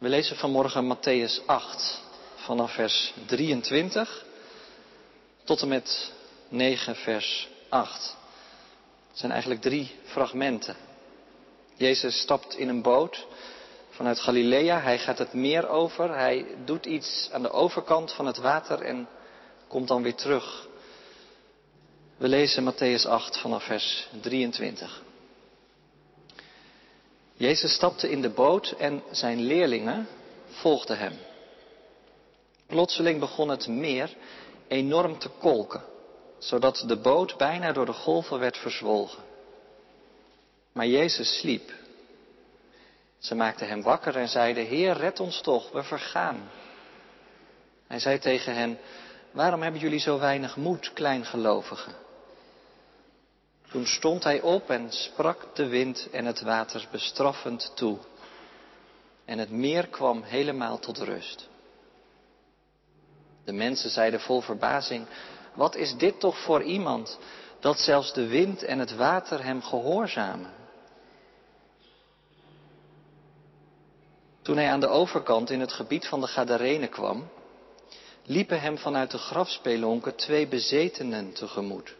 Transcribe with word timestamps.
We 0.00 0.08
lezen 0.08 0.36
vanmorgen 0.36 0.96
Matthäus 0.96 1.46
8 1.46 2.00
vanaf 2.34 2.74
vers 2.74 3.12
23 3.26 4.24
tot 5.44 5.62
en 5.62 5.68
met 5.68 6.12
9 6.48 6.96
vers 6.96 7.48
8. 7.68 8.16
Het 9.08 9.18
zijn 9.18 9.32
eigenlijk 9.32 9.60
drie 9.60 9.90
fragmenten. 10.04 10.76
Jezus 11.76 12.20
stapt 12.20 12.56
in 12.56 12.68
een 12.68 12.82
boot 12.82 13.26
vanuit 13.90 14.20
Galilea. 14.20 14.80
Hij 14.80 14.98
gaat 14.98 15.18
het 15.18 15.32
meer 15.32 15.68
over. 15.68 16.14
Hij 16.14 16.46
doet 16.64 16.86
iets 16.86 17.28
aan 17.32 17.42
de 17.42 17.50
overkant 17.50 18.12
van 18.12 18.26
het 18.26 18.36
water 18.36 18.82
en 18.82 19.08
komt 19.68 19.88
dan 19.88 20.02
weer 20.02 20.14
terug. 20.14 20.66
We 22.16 22.28
lezen 22.28 22.72
Matthäus 22.72 23.06
8 23.08 23.38
vanaf 23.38 23.64
vers 23.64 24.08
23. 24.20 25.02
Jezus 27.40 27.72
stapte 27.72 28.10
in 28.10 28.22
de 28.22 28.30
boot 28.30 28.74
en 28.78 29.02
zijn 29.10 29.40
leerlingen 29.40 30.08
volgden 30.48 30.98
hem. 30.98 31.12
Plotseling 32.66 33.20
begon 33.20 33.48
het 33.48 33.68
meer 33.68 34.16
enorm 34.68 35.18
te 35.18 35.28
kolken, 35.28 35.82
zodat 36.38 36.84
de 36.86 36.96
boot 36.96 37.36
bijna 37.36 37.72
door 37.72 37.86
de 37.86 37.92
golven 37.92 38.38
werd 38.38 38.56
verzwolgen. 38.56 39.22
Maar 40.72 40.86
Jezus 40.86 41.38
sliep. 41.38 41.72
Ze 43.18 43.34
maakten 43.34 43.68
hem 43.68 43.82
wakker 43.82 44.16
en 44.16 44.28
zeiden, 44.28 44.66
Heer, 44.66 44.96
red 44.96 45.20
ons 45.20 45.40
toch, 45.40 45.70
we 45.70 45.82
vergaan. 45.82 46.50
Hij 47.86 47.98
zei 47.98 48.18
tegen 48.18 48.54
hen, 48.54 48.78
waarom 49.30 49.62
hebben 49.62 49.80
jullie 49.80 50.00
zo 50.00 50.18
weinig 50.18 50.56
moed, 50.56 50.92
kleingelovigen? 50.92 51.94
Toen 53.70 53.86
stond 53.86 54.24
hij 54.24 54.40
op 54.40 54.70
en 54.70 54.92
sprak 54.92 55.56
de 55.56 55.66
wind 55.66 56.08
en 56.10 56.24
het 56.24 56.40
water 56.40 56.88
bestraffend 56.90 57.72
toe. 57.74 57.98
En 59.24 59.38
het 59.38 59.50
meer 59.50 59.86
kwam 59.88 60.22
helemaal 60.22 60.78
tot 60.78 60.98
rust. 60.98 61.48
De 63.44 63.52
mensen 63.52 63.90
zeiden 63.90 64.20
vol 64.20 64.40
verbazing, 64.40 65.06
wat 65.54 65.76
is 65.76 65.94
dit 65.96 66.20
toch 66.20 66.38
voor 66.38 66.62
iemand 66.62 67.18
dat 67.60 67.78
zelfs 67.78 68.12
de 68.12 68.26
wind 68.26 68.62
en 68.62 68.78
het 68.78 68.96
water 68.96 69.44
hem 69.44 69.62
gehoorzamen? 69.62 70.50
Toen 74.42 74.56
hij 74.56 74.70
aan 74.70 74.80
de 74.80 74.88
overkant 74.88 75.50
in 75.50 75.60
het 75.60 75.72
gebied 75.72 76.06
van 76.06 76.20
de 76.20 76.26
Gadarenen 76.26 76.88
kwam, 76.88 77.28
liepen 78.24 78.60
hem 78.60 78.78
vanuit 78.78 79.10
de 79.10 79.18
grafspelonken 79.18 80.16
twee 80.16 80.46
bezetenen 80.46 81.32
tegemoet. 81.32 81.98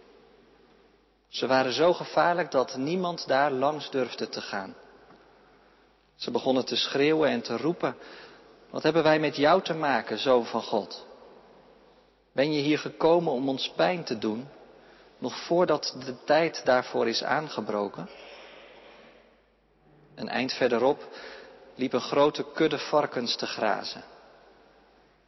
Ze 1.31 1.47
waren 1.47 1.73
zo 1.73 1.93
gevaarlijk 1.93 2.51
dat 2.51 2.77
niemand 2.77 3.29
daar 3.29 3.51
langs 3.51 3.91
durfde 3.91 4.29
te 4.29 4.41
gaan. 4.41 4.75
Ze 6.17 6.31
begonnen 6.31 6.65
te 6.65 6.77
schreeuwen 6.77 7.29
en 7.29 7.41
te 7.41 7.57
roepen, 7.57 7.97
wat 8.71 8.83
hebben 8.83 9.03
wij 9.03 9.19
met 9.19 9.37
jou 9.37 9.63
te 9.63 9.75
maken, 9.75 10.19
zoon 10.19 10.47
van 10.47 10.63
God? 10.63 11.07
Ben 12.33 12.53
je 12.53 12.61
hier 12.61 12.79
gekomen 12.79 13.33
om 13.33 13.49
ons 13.49 13.73
pijn 13.77 14.05
te 14.05 14.19
doen, 14.19 14.49
nog 15.19 15.37
voordat 15.37 15.97
de 16.05 16.25
tijd 16.25 16.65
daarvoor 16.65 17.09
is 17.09 17.23
aangebroken? 17.23 18.09
Een 20.15 20.29
eind 20.29 20.53
verderop 20.53 21.09
liep 21.75 21.93
een 21.93 22.01
grote 22.01 22.45
kudde 22.55 22.79
varkens 22.79 23.37
te 23.37 23.47
grazen. 23.47 24.05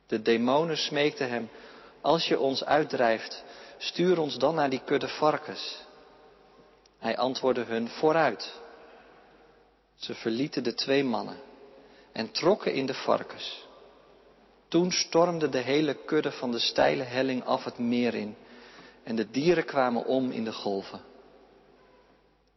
De 0.06 0.22
demonen 0.22 0.76
smeekten 0.76 1.28
hem, 1.28 1.50
als 2.00 2.26
je 2.26 2.38
ons 2.38 2.64
uitdrijft, 2.64 3.44
stuur 3.78 4.18
ons 4.18 4.38
dan 4.38 4.54
naar 4.54 4.70
die 4.70 4.82
kudde 4.84 5.08
varkens. 5.08 5.90
Hij 7.02 7.16
antwoordde 7.16 7.64
hun 7.64 7.88
vooruit. 7.88 8.52
Ze 9.94 10.14
verlieten 10.14 10.62
de 10.62 10.74
twee 10.74 11.04
mannen 11.04 11.36
en 12.12 12.30
trokken 12.30 12.74
in 12.74 12.86
de 12.86 12.94
varkens. 12.94 13.66
Toen 14.68 14.92
stormde 14.92 15.48
de 15.48 15.58
hele 15.58 15.94
kudde 15.94 16.32
van 16.32 16.50
de 16.50 16.58
steile 16.58 17.02
helling 17.02 17.44
af 17.44 17.64
het 17.64 17.78
meer 17.78 18.14
in 18.14 18.36
en 19.02 19.16
de 19.16 19.30
dieren 19.30 19.64
kwamen 19.64 20.04
om 20.04 20.30
in 20.30 20.44
de 20.44 20.52
golven. 20.52 21.00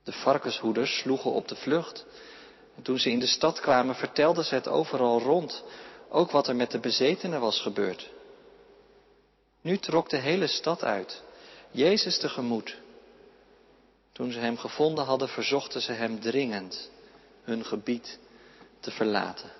De 0.04 0.12
varkenshoeders 0.12 0.98
sloegen 0.98 1.32
op 1.32 1.48
de 1.48 1.56
vlucht 1.56 2.06
en 2.76 2.84
toen 2.84 3.00
ze 3.00 3.12
in 3.12 3.20
de 3.20 3.28
stad 3.28 3.60
kwamen 3.60 3.96
vertelden 3.96 4.44
ze 4.44 4.56
het 4.56 4.68
overal 4.68 5.20
rond, 5.20 5.64
ook 6.10 6.32
wat 6.32 6.48
er 6.48 6.56
met 6.56 6.72
de 6.72 6.80
bezetenen 6.80 7.40
was 7.40 7.62
gebeurd. 7.62 8.10
Nu 9.62 9.78
trok 9.78 10.10
de 10.10 10.18
hele 10.18 10.48
stad 10.48 10.84
uit, 10.84 11.24
Jezus 11.72 12.20
tegemoet. 12.20 12.84
Toen 14.16 14.32
ze 14.32 14.40
hem 14.40 14.58
gevonden 14.58 15.06
hadden, 15.06 15.28
verzochten 15.28 15.82
ze 15.82 15.92
hem 15.92 16.20
dringend 16.20 16.92
hun 17.44 17.66
gebied 17.66 18.20
te 18.80 18.92
verlaten. 18.92 19.52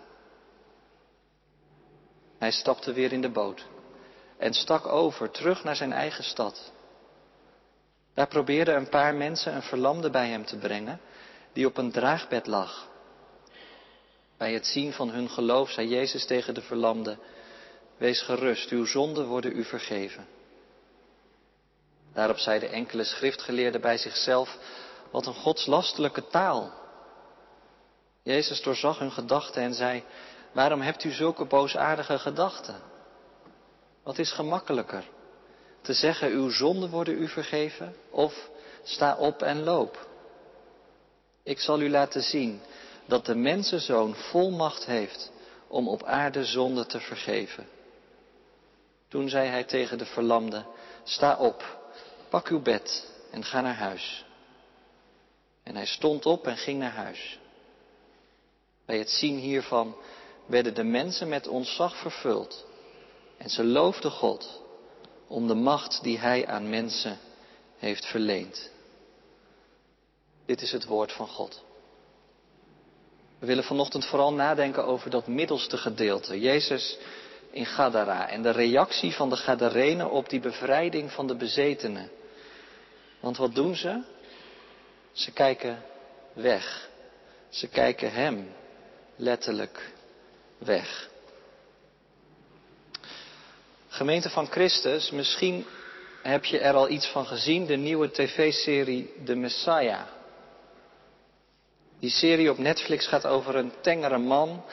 Hij 2.38 2.52
stapte 2.52 2.94
weer 2.94 3.12
in 3.12 3.22
de 3.22 3.30
boot 3.30 3.66
en 4.38 4.54
stak 4.54 4.86
over, 4.86 5.32
terug 5.32 5.64
naar 5.64 5.76
zijn 5.76 5.94
eigen 5.94 6.24
stad. 6.24 6.72
Daar 8.14 8.28
probeerden 8.28 8.76
een 8.76 8.90
paar 8.90 9.16
mensen 9.16 9.56
een 9.56 9.62
verlamde 9.62 10.10
bij 10.10 10.30
hem 10.30 10.46
te 10.46 10.58
brengen, 10.58 11.00
die 11.54 11.66
op 11.66 11.78
een 11.78 11.92
draagbed 11.92 12.48
lag. 12.48 12.88
Bij 14.38 14.54
het 14.54 14.66
zien 14.66 14.94
van 14.94 15.10
hun 15.10 15.30
geloof 15.30 15.70
zei 15.70 15.88
Jezus 15.88 16.26
tegen 16.26 16.54
de 16.54 16.62
verlamde, 16.62 17.18
Wees 17.98 18.22
gerust, 18.22 18.70
uw 18.70 18.86
zonden 18.86 19.28
worden 19.28 19.58
u 19.58 19.64
vergeven. 19.64 20.35
Daarop 22.16 22.38
zeiden 22.38 22.72
enkele 22.72 23.04
schriftgeleerden 23.04 23.82
bij 23.82 23.98
zichzelf, 23.98 24.58
wat 25.12 25.26
een 25.26 25.34
godslastelijke 25.34 26.28
taal. 26.28 26.72
Jezus 28.24 28.62
doorzag 28.62 29.00
hun 29.00 29.12
gedachten 29.12 29.62
en 29.62 29.74
zei, 29.74 30.04
waarom 30.52 30.82
hebt 30.82 31.04
u 31.04 31.12
zulke 31.12 31.46
boosaardige 31.46 32.20
gedachten? 32.20 32.76
Wat 34.04 34.18
is 34.18 34.32
gemakkelijker? 34.32 35.04
Te 35.82 35.94
zeggen, 35.94 36.32
uw 36.32 36.50
zonden 36.50 36.90
worden 36.90 37.22
u 37.22 37.28
vergeven 37.28 37.96
of 38.10 38.50
sta 38.84 39.16
op 39.16 39.42
en 39.42 39.64
loop. 39.64 40.08
Ik 41.44 41.60
zal 41.60 41.82
u 41.82 41.90
laten 41.90 42.22
zien 42.22 42.62
dat 43.06 43.26
de 43.26 43.36
mensenzoon 43.36 44.16
volmacht 44.16 44.86
heeft 44.86 45.32
om 45.68 45.88
op 45.88 46.04
aarde 46.04 46.46
zonde 46.46 46.86
te 46.86 47.00
vergeven. 47.00 47.68
Toen 49.08 49.30
zei 49.30 49.48
hij 49.48 49.64
tegen 49.64 49.98
de 49.98 50.06
verlamde, 50.06 50.66
sta 51.04 51.38
op, 51.38 51.84
pak 52.36 52.48
uw 52.48 52.62
bed 52.62 53.08
en 53.32 53.44
ga 53.44 53.62
naar 53.62 53.76
huis. 53.76 54.26
En 55.64 55.76
hij 55.76 55.86
stond 55.86 56.26
op 56.26 56.48
en 56.48 56.58
ging 56.58 56.80
naar 56.80 56.92
huis. 56.92 57.40
Bij 58.86 58.98
het 58.98 59.10
zien 59.10 59.38
hiervan 59.38 59.96
werden 60.46 60.74
de 60.74 60.84
mensen 60.84 61.28
met 61.28 61.48
ontzag 61.48 61.98
vervuld. 61.98 62.66
En 63.38 63.50
ze 63.50 63.64
loofden 63.64 64.12
God 64.12 64.62
om 65.28 65.48
de 65.48 65.54
macht 65.54 66.04
die 66.04 66.20
Hij 66.20 66.48
aan 66.48 66.70
mensen 66.70 67.18
heeft 67.78 68.06
verleend. 68.06 68.70
Dit 70.46 70.62
is 70.62 70.72
het 70.72 70.86
woord 70.86 71.12
van 71.12 71.28
God. 71.28 71.64
We 73.40 73.46
willen 73.46 73.64
vanochtend 73.64 74.06
vooral 74.06 74.34
nadenken 74.34 74.86
over 74.86 75.10
dat 75.10 75.28
middelste 75.28 75.78
gedeelte. 75.78 76.40
Jezus 76.40 76.98
in 77.52 77.66
Gadara 77.66 78.30
en 78.30 78.42
de 78.42 78.52
reactie 78.52 79.14
van 79.14 79.30
de 79.30 79.38
Gadarenen 79.38 80.12
op 80.12 80.30
die 80.30 80.40
bevrijding 80.40 81.12
van 81.12 81.28
de 81.28 81.36
bezetenen. 81.36 82.10
Want 83.26 83.38
wat 83.38 83.56
doen 83.56 83.76
ze? 83.76 84.02
Ze 85.12 85.32
kijken 85.32 85.84
weg. 86.34 86.90
Ze 87.50 87.68
kijken 87.68 88.14
Hem 88.14 88.52
letterlijk 89.16 89.92
weg. 90.58 91.10
Gemeente 93.88 94.30
van 94.30 94.48
Christus, 94.48 95.12
misschien 95.12 95.66
heb 96.22 96.46
je 96.46 96.60
er 96.60 96.74
al 96.74 96.90
iets 96.90 97.08
van 97.08 97.26
gezien, 97.26 97.66
de 97.66 97.76
nieuwe 97.76 98.12
tv-serie 98.12 99.14
De 99.24 99.36
Messiah. 99.36 100.08
Die 102.00 102.10
serie 102.10 102.52
op 102.52 102.58
Netflix 102.58 103.08
gaat 103.08 103.26
over 103.26 103.56
een 103.56 103.72
tengere 103.82 104.18
man 104.18 104.64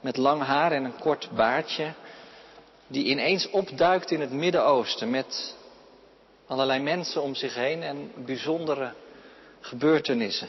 met 0.00 0.16
lang 0.16 0.42
haar 0.42 0.72
en 0.72 0.84
een 0.84 0.98
kort 0.98 1.30
baardje, 1.30 1.92
die 2.86 3.04
ineens 3.04 3.50
opduikt 3.50 4.10
in 4.10 4.20
het 4.20 4.32
Midden-Oosten 4.32 5.10
met 5.10 5.54
allerlei 6.46 6.80
mensen 6.80 7.22
om 7.22 7.34
zich 7.34 7.54
heen 7.54 7.82
en 7.82 8.12
bijzondere 8.24 8.92
gebeurtenissen. 9.60 10.48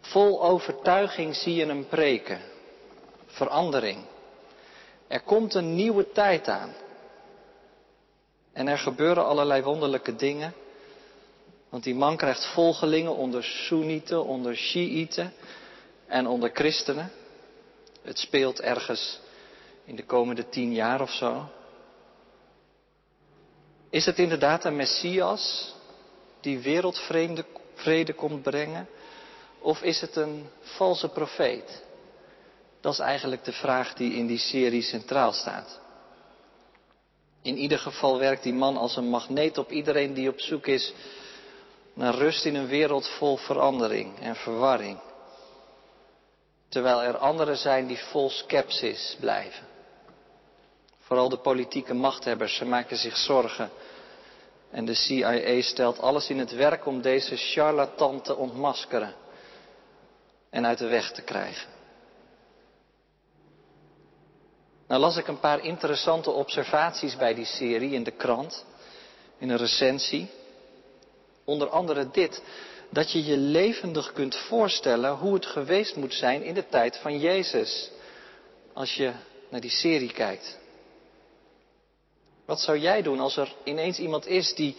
Vol 0.00 0.42
overtuiging 0.42 1.36
zie 1.36 1.54
je 1.54 1.66
hem 1.66 1.86
preken. 1.86 2.40
Verandering. 3.26 4.04
Er 5.06 5.20
komt 5.20 5.54
een 5.54 5.74
nieuwe 5.74 6.12
tijd 6.12 6.48
aan. 6.48 6.74
En 8.52 8.68
er 8.68 8.78
gebeuren 8.78 9.26
allerlei 9.26 9.62
wonderlijke 9.62 10.16
dingen. 10.16 10.54
Want 11.68 11.84
die 11.84 11.94
man 11.94 12.16
krijgt 12.16 12.46
volgelingen 12.46 13.16
onder 13.16 13.44
Soenieten, 13.44 14.24
onder 14.24 14.56
Shiiten 14.56 15.32
en 16.06 16.26
onder 16.26 16.50
christenen. 16.52 17.12
Het 18.02 18.18
speelt 18.18 18.60
ergens 18.60 19.20
in 19.84 19.96
de 19.96 20.04
komende 20.04 20.48
tien 20.48 20.72
jaar 20.72 21.00
of 21.00 21.10
zo. 21.10 21.48
Is 23.96 24.06
het 24.06 24.18
inderdaad 24.18 24.64
een 24.64 24.76
Messias 24.76 25.74
die 26.40 26.58
wereldvrede 26.58 28.12
komt 28.16 28.42
brengen? 28.42 28.88
Of 29.58 29.82
is 29.82 30.00
het 30.00 30.16
een 30.16 30.48
valse 30.60 31.08
profeet 31.08 31.82
Dat 32.80 32.92
is 32.92 32.98
eigenlijk 32.98 33.44
de 33.44 33.52
vraag 33.52 33.94
die 33.94 34.14
in 34.14 34.26
die 34.26 34.38
serie 34.38 34.82
centraal 34.82 35.32
staat. 35.32 35.80
In 37.42 37.56
ieder 37.56 37.78
geval 37.78 38.18
werkt 38.18 38.42
die 38.42 38.54
man 38.54 38.76
als 38.76 38.96
een 38.96 39.08
magneet 39.08 39.58
op 39.58 39.70
iedereen 39.70 40.14
die 40.14 40.28
op 40.28 40.40
zoek 40.40 40.66
is 40.66 40.92
naar 41.94 42.14
rust 42.14 42.44
in 42.44 42.54
een 42.54 42.68
wereld 42.68 43.08
vol 43.08 43.36
verandering 43.36 44.18
en 44.20 44.36
verwarring. 44.36 44.98
Terwijl 46.68 47.02
er 47.02 47.16
anderen 47.16 47.56
zijn 47.56 47.86
die 47.86 47.98
vol 47.98 48.30
skepsis 48.30 49.16
blijven. 49.20 49.66
Vooral 51.06 51.28
de 51.28 51.38
politieke 51.38 51.94
machthebbers, 51.94 52.56
ze 52.56 52.64
maken 52.64 52.96
zich 52.96 53.16
zorgen. 53.16 53.70
En 54.70 54.84
de 54.84 54.94
CIA 54.94 55.60
stelt 55.60 55.98
alles 55.98 56.30
in 56.30 56.38
het 56.38 56.52
werk 56.52 56.86
om 56.86 57.00
deze 57.00 57.36
charlatan 57.36 58.20
te 58.22 58.36
ontmaskeren 58.36 59.14
en 60.50 60.66
uit 60.66 60.78
de 60.78 60.86
weg 60.88 61.12
te 61.12 61.22
krijgen. 61.22 61.68
Nou 64.86 65.00
las 65.00 65.16
ik 65.16 65.26
een 65.26 65.40
paar 65.40 65.64
interessante 65.64 66.30
observaties 66.30 67.16
bij 67.16 67.34
die 67.34 67.44
serie 67.44 67.90
in 67.90 68.02
de 68.02 68.10
krant, 68.10 68.64
in 69.38 69.48
een 69.48 69.56
recensie. 69.56 70.30
Onder 71.44 71.68
andere 71.68 72.10
dit, 72.10 72.42
dat 72.90 73.12
je 73.12 73.24
je 73.24 73.36
levendig 73.36 74.12
kunt 74.12 74.36
voorstellen 74.36 75.10
hoe 75.10 75.34
het 75.34 75.46
geweest 75.46 75.96
moet 75.96 76.14
zijn 76.14 76.42
in 76.42 76.54
de 76.54 76.68
tijd 76.68 76.96
van 76.96 77.18
Jezus. 77.18 77.90
Als 78.72 78.94
je 78.94 79.12
naar 79.48 79.60
die 79.60 79.70
serie 79.70 80.12
kijkt. 80.12 80.58
Wat 82.46 82.60
zou 82.60 82.78
jij 82.78 83.02
doen 83.02 83.20
als 83.20 83.36
er 83.36 83.54
ineens 83.64 83.98
iemand 83.98 84.26
is 84.26 84.54
die 84.54 84.76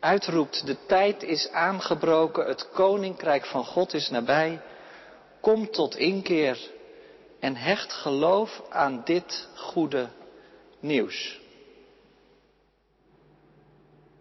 uitroept, 0.00 0.66
de 0.66 0.76
tijd 0.86 1.22
is 1.22 1.50
aangebroken, 1.50 2.46
het 2.46 2.68
koninkrijk 2.70 3.46
van 3.46 3.64
God 3.64 3.94
is 3.94 4.10
nabij, 4.10 4.60
kom 5.40 5.70
tot 5.70 5.96
inkeer 5.96 6.70
en 7.40 7.56
hecht 7.56 7.92
geloof 7.92 8.62
aan 8.70 9.02
dit 9.04 9.48
goede 9.56 10.08
nieuws. 10.80 11.40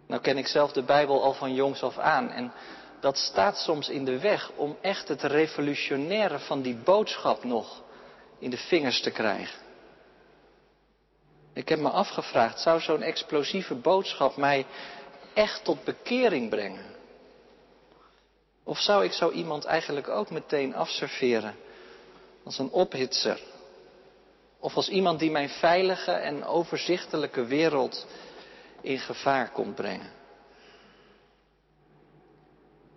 Nou 0.07 0.21
ken 0.21 0.37
ik 0.37 0.47
zelf 0.47 0.71
de 0.71 0.83
Bijbel 0.83 1.23
al 1.23 1.33
van 1.33 1.53
jongs 1.53 1.83
af 1.83 1.97
aan 1.97 2.29
en 2.29 2.53
dat 2.99 3.17
staat 3.17 3.57
soms 3.57 3.89
in 3.89 4.05
de 4.05 4.19
weg 4.19 4.51
om 4.55 4.77
echt 4.81 5.07
het 5.07 5.21
revolutionaire 5.21 6.39
van 6.39 6.61
die 6.61 6.75
boodschap 6.75 7.43
nog 7.43 7.81
in 8.39 8.49
de 8.49 8.57
vingers 8.57 9.01
te 9.01 9.11
krijgen. 9.11 9.62
Ik 11.53 11.69
heb 11.69 11.79
me 11.79 11.89
afgevraagd, 11.89 12.59
zou 12.59 12.79
zo'n 12.79 13.01
explosieve 13.01 13.75
boodschap 13.75 14.37
mij 14.37 14.65
echt 15.33 15.63
tot 15.63 15.83
bekering 15.83 16.49
brengen? 16.49 16.85
Of 18.63 18.79
zou 18.79 19.03
ik 19.03 19.11
zo 19.11 19.31
iemand 19.31 19.65
eigenlijk 19.65 20.07
ook 20.07 20.29
meteen 20.29 20.75
afserveren 20.75 21.55
als 22.43 22.59
een 22.59 22.69
ophitser? 22.69 23.39
Of 24.59 24.75
als 24.75 24.89
iemand 24.89 25.19
die 25.19 25.31
mijn 25.31 25.49
veilige 25.49 26.11
en 26.11 26.45
overzichtelijke 26.45 27.45
wereld 27.45 28.05
in 28.81 28.99
gevaar 28.99 29.51
komt 29.51 29.75
brengen? 29.75 30.11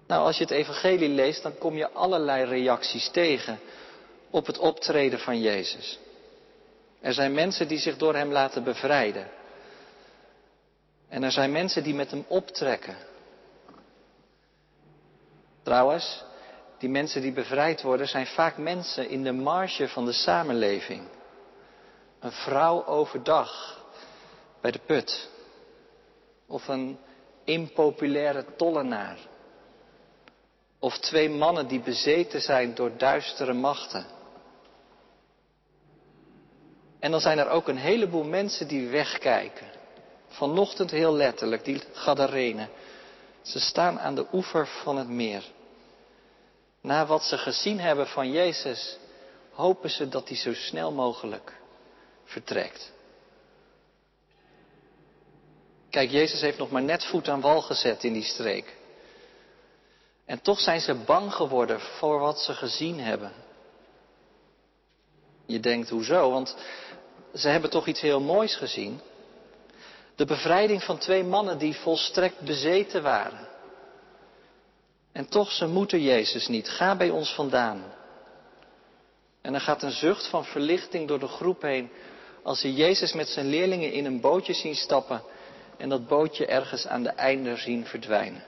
Nou, 0.06 0.26
als 0.26 0.37
je 0.37 0.43
het 0.43 0.53
evangelie 0.53 1.08
leest, 1.08 1.43
dan 1.43 1.58
kom 1.58 1.76
je 1.76 1.91
allerlei 1.91 2.44
reacties 2.44 3.08
tegen 3.11 3.58
op 4.31 4.47
het 4.47 4.58
optreden 4.58 5.19
van 5.19 5.41
Jezus. 5.41 5.99
Er 7.00 7.12
zijn 7.12 7.32
mensen 7.32 7.69
die 7.69 7.78
zich 7.78 7.96
door 7.96 8.14
Hem 8.14 8.32
laten 8.32 8.64
bevrijden. 8.64 9.28
En 11.08 11.22
er 11.22 11.32
zijn 11.32 11.52
mensen 11.52 11.82
die 11.82 11.94
met 11.94 12.10
Hem 12.10 12.25
optrekken. 12.28 12.96
Trouwens, 15.62 16.25
die 16.78 16.88
mensen 16.88 17.20
die 17.20 17.32
bevrijd 17.32 17.82
worden 17.82 18.08
zijn 18.08 18.26
vaak 18.26 18.56
mensen 18.56 19.08
in 19.08 19.22
de 19.22 19.32
marge 19.32 19.88
van 19.88 20.04
de 20.04 20.12
samenleving. 20.12 21.08
Een 22.20 22.32
vrouw 22.32 22.87
overdag 22.87 23.84
bij 24.60 24.70
de 24.70 24.81
put. 24.87 25.28
Of 26.46 26.69
een 26.69 26.98
impopulaire 27.44 28.44
tollenaar. 28.56 29.19
Of 30.78 30.98
twee 30.98 31.31
mannen 31.31 31.69
die 31.69 31.81
bezeten 31.81 32.40
zijn 32.40 32.75
door 32.75 32.96
duistere 32.96 33.52
machten. 33.52 34.06
En 37.06 37.12
dan 37.12 37.20
zijn 37.20 37.38
er 37.38 37.49
ook 37.49 37.69
een 37.69 37.76
heleboel 37.76 38.25
mensen 38.25 38.69
die 38.69 38.88
wegkijken. 38.88 39.67
Vanochtend 40.29 40.91
heel 40.91 41.12
letterlijk, 41.12 41.64
die 41.64 41.82
Gadarenen. 41.93 42.69
Ze 43.43 43.61
staan 43.61 44.00
aan 44.00 44.14
de 44.14 44.26
oever 44.32 44.67
van 44.67 44.97
het 44.97 45.08
meer. 45.08 45.44
Na 46.81 47.06
wat 47.06 47.23
ze 47.23 47.38
gezien 47.38 47.81
hebben 47.81 48.06
van 48.06 48.31
Jezus, 48.31 48.99
hopen 49.53 49.91
ze 49.91 50.08
dat 50.08 50.29
hij 50.29 50.37
zo 50.37 50.55
snel 50.55 50.93
mogelijk 50.93 51.53
vertrekt. 52.25 52.93
Kijk, 55.91 56.11
Jezus 56.11 56.41
heeft 56.41 56.58
nog 56.58 56.70
maar 56.70 56.82
net 56.82 57.05
voet 57.05 57.29
aan 57.29 57.41
wal 57.41 57.61
gezet 57.61 58.05
in 58.05 58.12
die 58.12 58.25
streek. 58.25 58.76
En 60.25 60.41
toch 60.41 60.61
zijn 60.61 60.81
ze 60.81 60.94
bang 60.94 61.35
geworden 61.35 61.81
voor 61.81 62.19
wat 62.19 62.41
ze 62.41 62.55
gezien 62.55 63.00
hebben. 63.00 63.45
Je 65.46 65.60
denkt, 65.60 65.88
hoezo? 65.88 66.31
Want 66.31 66.56
ze 67.34 67.48
hebben 67.48 67.70
toch 67.70 67.87
iets 67.87 68.00
heel 68.00 68.20
moois 68.20 68.56
gezien. 68.56 69.00
De 70.14 70.25
bevrijding 70.25 70.82
van 70.82 70.98
twee 70.98 71.25
mannen 71.25 71.58
die 71.58 71.76
volstrekt 71.76 72.40
bezeten 72.40 73.02
waren. 73.02 73.48
En 75.12 75.28
toch, 75.28 75.52
ze 75.52 75.66
moeten 75.66 76.02
Jezus 76.02 76.48
niet. 76.48 76.69
Ga 76.69 76.96
bij 76.96 77.10
ons 77.10 77.34
vandaan. 77.34 77.84
En 79.43 79.54
er 79.54 79.60
gaat 79.60 79.82
een 79.82 79.90
zucht 79.90 80.26
van 80.26 80.44
verlichting 80.44 81.08
door 81.08 81.19
de 81.19 81.28
groep 81.28 81.62
heen 81.62 81.90
als 82.43 82.60
ze 82.60 82.75
Jezus 82.75 83.12
met 83.12 83.28
zijn 83.28 83.46
leerlingen 83.46 83.93
in 83.93 84.04
een 84.04 84.20
bootje 84.20 84.54
zien 84.54 84.75
stappen 84.75 85.22
en 85.76 85.88
dat 85.88 86.06
bootje 86.06 86.46
ergens 86.46 86.87
aan 86.87 87.02
de 87.02 87.08
einde 87.10 87.56
zien 87.56 87.87
verdwijnen. 87.87 88.44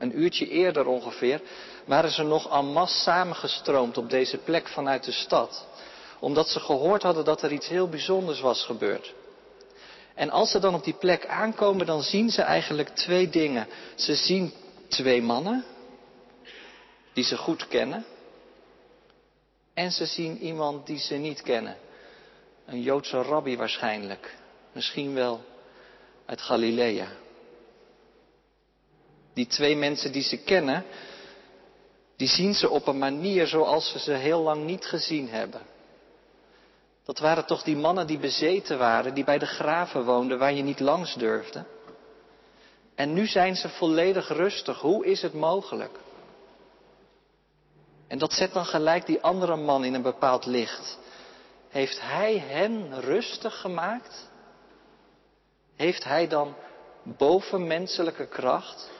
Een 0.00 0.20
uurtje 0.20 0.48
eerder 0.48 0.86
ongeveer 0.86 1.40
waren 1.84 2.10
ze 2.10 2.22
nog 2.22 2.52
en 2.52 2.66
masse 2.66 2.98
samengestroomd 2.98 3.96
op 3.96 4.10
deze 4.10 4.38
plek 4.38 4.68
vanuit 4.68 5.04
de 5.04 5.12
stad 5.12 5.68
omdat 6.20 6.48
ze 6.48 6.60
gehoord 6.60 7.02
hadden 7.02 7.24
dat 7.24 7.42
er 7.42 7.52
iets 7.52 7.68
heel 7.68 7.88
bijzonders 7.88 8.40
was 8.40 8.64
gebeurd. 8.64 9.14
En 10.14 10.30
als 10.30 10.50
ze 10.50 10.58
dan 10.58 10.74
op 10.74 10.84
die 10.84 10.94
plek 10.94 11.26
aankomen, 11.26 11.86
dan 11.86 12.02
zien 12.02 12.30
ze 12.30 12.42
eigenlijk 12.42 12.88
twee 12.88 13.28
dingen. 13.28 13.66
Ze 13.94 14.14
zien 14.14 14.52
twee 14.88 15.22
mannen, 15.22 15.64
die 17.12 17.24
ze 17.24 17.36
goed 17.36 17.68
kennen. 17.68 18.04
En 19.74 19.92
ze 19.92 20.06
zien 20.06 20.38
iemand 20.38 20.86
die 20.86 20.98
ze 20.98 21.14
niet 21.14 21.42
kennen. 21.42 21.76
Een 22.66 22.82
Joodse 22.82 23.22
rabbi 23.22 23.56
waarschijnlijk. 23.56 24.36
Misschien 24.72 25.14
wel 25.14 25.44
uit 26.26 26.40
Galilea. 26.40 27.08
Die 29.34 29.46
twee 29.46 29.76
mensen 29.76 30.12
die 30.12 30.22
ze 30.22 30.36
kennen, 30.36 30.84
die 32.16 32.28
zien 32.28 32.54
ze 32.54 32.68
op 32.68 32.86
een 32.86 32.98
manier 32.98 33.46
zoals 33.46 33.90
ze 33.90 33.98
ze 33.98 34.12
heel 34.12 34.40
lang 34.40 34.64
niet 34.64 34.84
gezien 34.84 35.28
hebben. 35.28 35.60
Dat 37.04 37.18
waren 37.18 37.46
toch 37.46 37.62
die 37.62 37.76
mannen 37.76 38.06
die 38.06 38.18
bezeten 38.18 38.78
waren, 38.78 39.14
die 39.14 39.24
bij 39.24 39.38
de 39.38 39.46
graven 39.46 40.04
woonden 40.04 40.38
waar 40.38 40.52
je 40.52 40.62
niet 40.62 40.80
langs 40.80 41.14
durfde. 41.14 41.64
En 42.94 43.12
nu 43.12 43.26
zijn 43.26 43.56
ze 43.56 43.68
volledig 43.68 44.28
rustig. 44.28 44.80
Hoe 44.80 45.06
is 45.06 45.22
het 45.22 45.32
mogelijk? 45.34 45.98
En 48.08 48.18
dat 48.18 48.32
zet 48.32 48.52
dan 48.52 48.66
gelijk 48.66 49.06
die 49.06 49.22
andere 49.22 49.56
man 49.56 49.84
in 49.84 49.94
een 49.94 50.02
bepaald 50.02 50.46
licht. 50.46 50.98
Heeft 51.68 52.00
hij 52.00 52.38
hen 52.38 53.00
rustig 53.00 53.60
gemaakt? 53.60 54.30
Heeft 55.76 56.04
hij 56.04 56.28
dan 56.28 56.54
bovenmenselijke 57.02 58.26
kracht? 58.26 58.90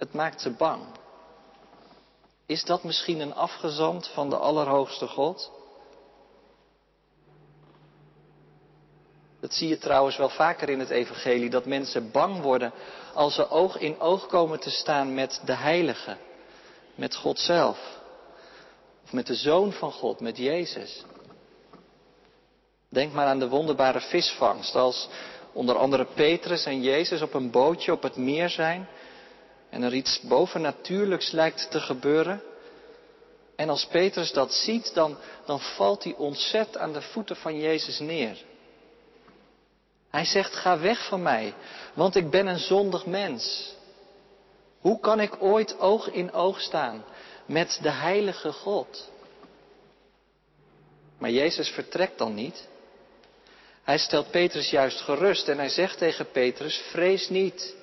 Het 0.00 0.12
maakt 0.12 0.40
ze 0.40 0.50
bang. 0.50 0.82
Is 2.46 2.64
dat 2.64 2.84
misschien 2.84 3.20
een 3.20 3.34
afgezant 3.34 4.08
van 4.08 4.30
de 4.30 4.36
Allerhoogste 4.36 5.06
God? 5.06 5.50
Dat 9.40 9.54
zie 9.54 9.68
je 9.68 9.78
trouwens 9.78 10.16
wel 10.16 10.28
vaker 10.28 10.68
in 10.68 10.78
het 10.78 10.90
Evangelie, 10.90 11.50
dat 11.50 11.66
mensen 11.66 12.10
bang 12.10 12.40
worden 12.42 12.72
als 13.14 13.34
ze 13.34 13.50
oog 13.50 13.78
in 13.78 14.00
oog 14.00 14.26
komen 14.26 14.60
te 14.60 14.70
staan 14.70 15.14
met 15.14 15.40
de 15.44 15.54
Heilige, 15.54 16.16
met 16.94 17.16
God 17.16 17.38
zelf, 17.38 17.78
of 19.04 19.12
met 19.12 19.26
de 19.26 19.34
Zoon 19.34 19.72
van 19.72 19.92
God, 19.92 20.20
met 20.20 20.36
Jezus. 20.36 21.04
Denk 22.88 23.12
maar 23.12 23.26
aan 23.26 23.38
de 23.38 23.48
wonderbare 23.48 24.00
visvangst, 24.00 24.74
als 24.74 25.08
onder 25.52 25.76
andere 25.76 26.04
Petrus 26.14 26.64
en 26.64 26.82
Jezus 26.82 27.22
op 27.22 27.34
een 27.34 27.50
bootje 27.50 27.92
op 27.92 28.02
het 28.02 28.16
meer 28.16 28.48
zijn 28.48 28.88
en 29.70 29.82
er 29.82 29.94
iets 29.94 30.20
bovennatuurlijks 30.20 31.30
lijkt 31.30 31.70
te 31.70 31.80
gebeuren. 31.80 32.42
En 33.56 33.68
als 33.68 33.86
Petrus 33.86 34.32
dat 34.32 34.52
ziet, 34.52 34.94
dan, 34.94 35.16
dan 35.44 35.60
valt 35.60 36.04
hij 36.04 36.14
ontzet 36.16 36.76
aan 36.76 36.92
de 36.92 37.02
voeten 37.02 37.36
van 37.36 37.58
Jezus 37.58 37.98
neer. 37.98 38.36
Hij 40.10 40.24
zegt, 40.24 40.54
ga 40.54 40.78
weg 40.78 41.06
van 41.06 41.22
mij, 41.22 41.54
want 41.94 42.16
ik 42.16 42.30
ben 42.30 42.46
een 42.46 42.58
zondig 42.58 43.06
mens. 43.06 43.74
Hoe 44.80 45.00
kan 45.00 45.20
ik 45.20 45.42
ooit 45.42 45.78
oog 45.78 46.10
in 46.10 46.32
oog 46.32 46.60
staan 46.60 47.04
met 47.50 47.78
de 47.82 47.90
heilige 47.90 48.52
God. 48.52 49.10
Maar 51.18 51.30
Jezus 51.30 51.68
vertrekt 51.68 52.18
dan 52.18 52.34
niet. 52.34 52.68
Hij 53.82 53.98
stelt 53.98 54.30
Petrus 54.30 54.70
juist 54.70 55.00
gerust 55.00 55.48
en 55.48 55.58
hij 55.58 55.68
zegt 55.68 55.98
tegen 55.98 56.30
Petrus, 56.30 56.76
vrees 56.90 57.28
niet. 57.28 57.74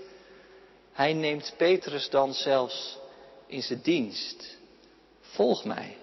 Hij 0.97 1.13
neemt 1.13 1.53
Petrus 1.57 2.09
dan 2.09 2.33
zelfs 2.33 2.97
in 3.47 3.61
zijn 3.61 3.81
dienst. 3.81 4.57
Volg 5.21 5.65
mij. 5.65 5.97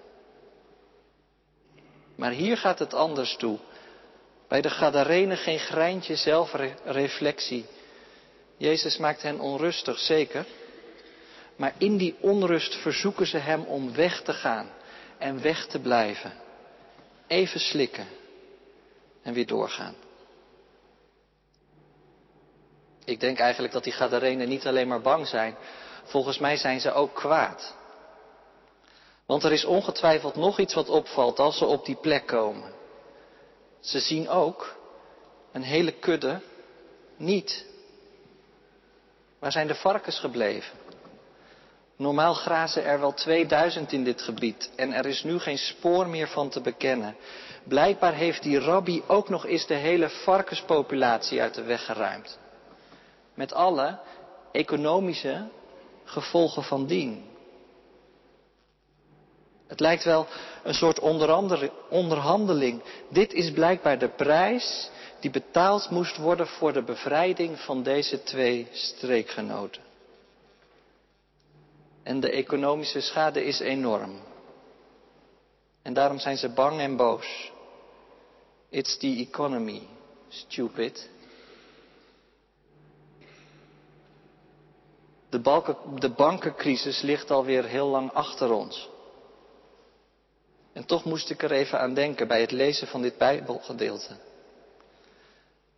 Maar 2.14 2.30
hier 2.30 2.56
gaat 2.56 2.78
het 2.78 2.94
anders 2.94 3.36
toe. 3.36 3.58
Bij 4.48 4.60
de 4.60 4.70
Gadarenen 4.70 5.36
geen 5.36 5.58
greintje 5.58 6.16
zelfreflectie. 6.16 7.66
Jezus 8.56 8.96
maakt 8.96 9.22
hen 9.22 9.40
onrustig, 9.40 9.98
zeker. 9.98 10.46
Maar 11.56 11.74
in 11.78 11.96
die 11.96 12.16
onrust 12.20 12.74
verzoeken 12.74 13.26
ze 13.26 13.38
hem 13.38 13.62
om 13.64 13.94
weg 13.94 14.22
te 14.22 14.32
gaan 14.32 14.70
en 15.18 15.42
weg 15.42 15.66
te 15.66 15.78
blijven. 15.78 16.32
Even 17.26 17.60
slikken 17.60 18.06
en 19.22 19.32
weer 19.32 19.46
doorgaan. 19.46 19.94
Ik 23.04 23.20
denk 23.20 23.38
eigenlijk 23.38 23.72
dat 23.72 23.84
die 23.84 23.92
Gadarenen 23.92 24.48
niet 24.48 24.66
alleen 24.66 24.88
maar 24.88 25.00
bang 25.00 25.26
zijn. 25.26 25.56
Volgens 26.04 26.38
mij 26.38 26.56
zijn 26.56 26.80
ze 26.80 26.92
ook 26.92 27.14
kwaad. 27.14 27.74
Want 29.26 29.44
er 29.44 29.52
is 29.52 29.64
ongetwijfeld 29.64 30.36
nog 30.36 30.58
iets 30.58 30.74
wat 30.74 30.88
opvalt 30.88 31.38
als 31.38 31.58
ze 31.58 31.64
op 31.64 31.84
die 31.84 31.96
plek 31.96 32.26
komen. 32.26 32.72
Ze 33.80 34.00
zien 34.00 34.28
ook 34.28 34.76
een 35.52 35.62
hele 35.62 35.92
kudde 35.92 36.40
niet. 37.16 37.64
Waar 39.38 39.52
zijn 39.52 39.66
de 39.66 39.74
varkens 39.74 40.18
gebleven? 40.18 40.78
Normaal 41.96 42.34
grazen 42.34 42.84
er 42.84 43.00
wel 43.00 43.14
2000 43.14 43.92
in 43.92 44.04
dit 44.04 44.22
gebied 44.22 44.70
en 44.76 44.92
er 44.92 45.06
is 45.06 45.22
nu 45.22 45.38
geen 45.38 45.58
spoor 45.58 46.06
meer 46.08 46.28
van 46.28 46.48
te 46.48 46.60
bekennen. 46.60 47.16
Blijkbaar 47.64 48.14
heeft 48.14 48.42
die 48.42 48.58
rabbi 48.58 49.02
ook 49.06 49.28
nog 49.28 49.46
eens 49.46 49.66
de 49.66 49.74
hele 49.74 50.08
varkenspopulatie 50.08 51.40
uit 51.40 51.54
de 51.54 51.62
weg 51.62 51.84
geruimd. 51.84 52.38
Met 53.34 53.52
alle 53.52 53.98
economische 54.52 55.48
gevolgen 56.04 56.62
van 56.62 56.86
dien. 56.86 57.24
Het 59.66 59.80
lijkt 59.80 60.04
wel 60.04 60.26
een 60.62 60.74
soort 60.74 61.00
onderhandeling. 61.88 62.82
Dit 63.08 63.32
is 63.32 63.52
blijkbaar 63.52 63.98
de 63.98 64.08
prijs 64.08 64.90
die 65.20 65.30
betaald 65.30 65.90
moest 65.90 66.16
worden 66.16 66.46
voor 66.46 66.72
de 66.72 66.82
bevrijding 66.82 67.60
van 67.60 67.82
deze 67.82 68.22
twee 68.22 68.68
streekgenoten. 68.72 69.82
En 72.02 72.20
de 72.20 72.30
economische 72.30 73.00
schade 73.00 73.44
is 73.44 73.60
enorm. 73.60 74.20
En 75.82 75.92
daarom 75.92 76.18
zijn 76.18 76.36
ze 76.36 76.48
bang 76.48 76.80
en 76.80 76.96
boos. 76.96 77.52
It's 78.68 78.98
the 78.98 79.26
economy, 79.28 79.82
stupid. 80.28 81.10
De, 85.42 85.74
de 85.98 86.10
bankencrisis 86.10 87.00
ligt 87.00 87.30
alweer 87.30 87.64
heel 87.64 87.86
lang 87.86 88.12
achter 88.12 88.52
ons. 88.52 88.88
En 90.72 90.84
toch 90.86 91.04
moest 91.04 91.30
ik 91.30 91.42
er 91.42 91.52
even 91.52 91.80
aan 91.80 91.94
denken 91.94 92.28
bij 92.28 92.40
het 92.40 92.50
lezen 92.50 92.86
van 92.86 93.02
dit 93.02 93.18
Bijbelgedeelte. 93.18 94.16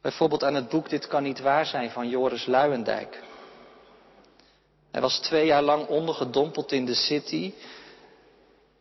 Bijvoorbeeld 0.00 0.44
aan 0.44 0.54
het 0.54 0.68
boek 0.68 0.88
Dit 0.88 1.06
kan 1.06 1.22
niet 1.22 1.40
waar 1.40 1.66
zijn 1.66 1.90
van 1.90 2.08
Joris 2.08 2.46
Luijendijk. 2.46 3.22
Hij 4.90 5.00
was 5.00 5.18
twee 5.18 5.46
jaar 5.46 5.62
lang 5.62 5.86
ondergedompeld 5.86 6.72
in 6.72 6.84
de 6.84 6.94
city. 6.94 7.52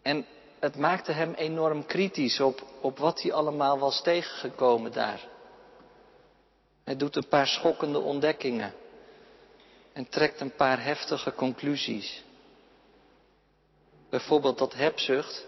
En 0.01 0.25
het 0.59 0.77
maakte 0.77 1.11
hem 1.11 1.33
enorm 1.33 1.85
kritisch 1.85 2.39
op, 2.39 2.63
op 2.81 2.97
wat 2.97 3.21
hij 3.21 3.33
allemaal 3.33 3.79
was 3.79 4.01
tegengekomen 4.01 4.91
daar. 4.91 5.27
Hij 6.83 6.95
doet 6.95 7.15
een 7.15 7.27
paar 7.27 7.47
schokkende 7.47 7.99
ontdekkingen. 7.99 8.73
En 9.95 10.09
trekt 10.09 10.39
een 10.39 10.55
paar 10.55 10.83
heftige 10.83 11.33
conclusies. 11.33 12.23
Bijvoorbeeld 14.09 14.57
dat 14.57 14.73
hebzucht 14.73 15.45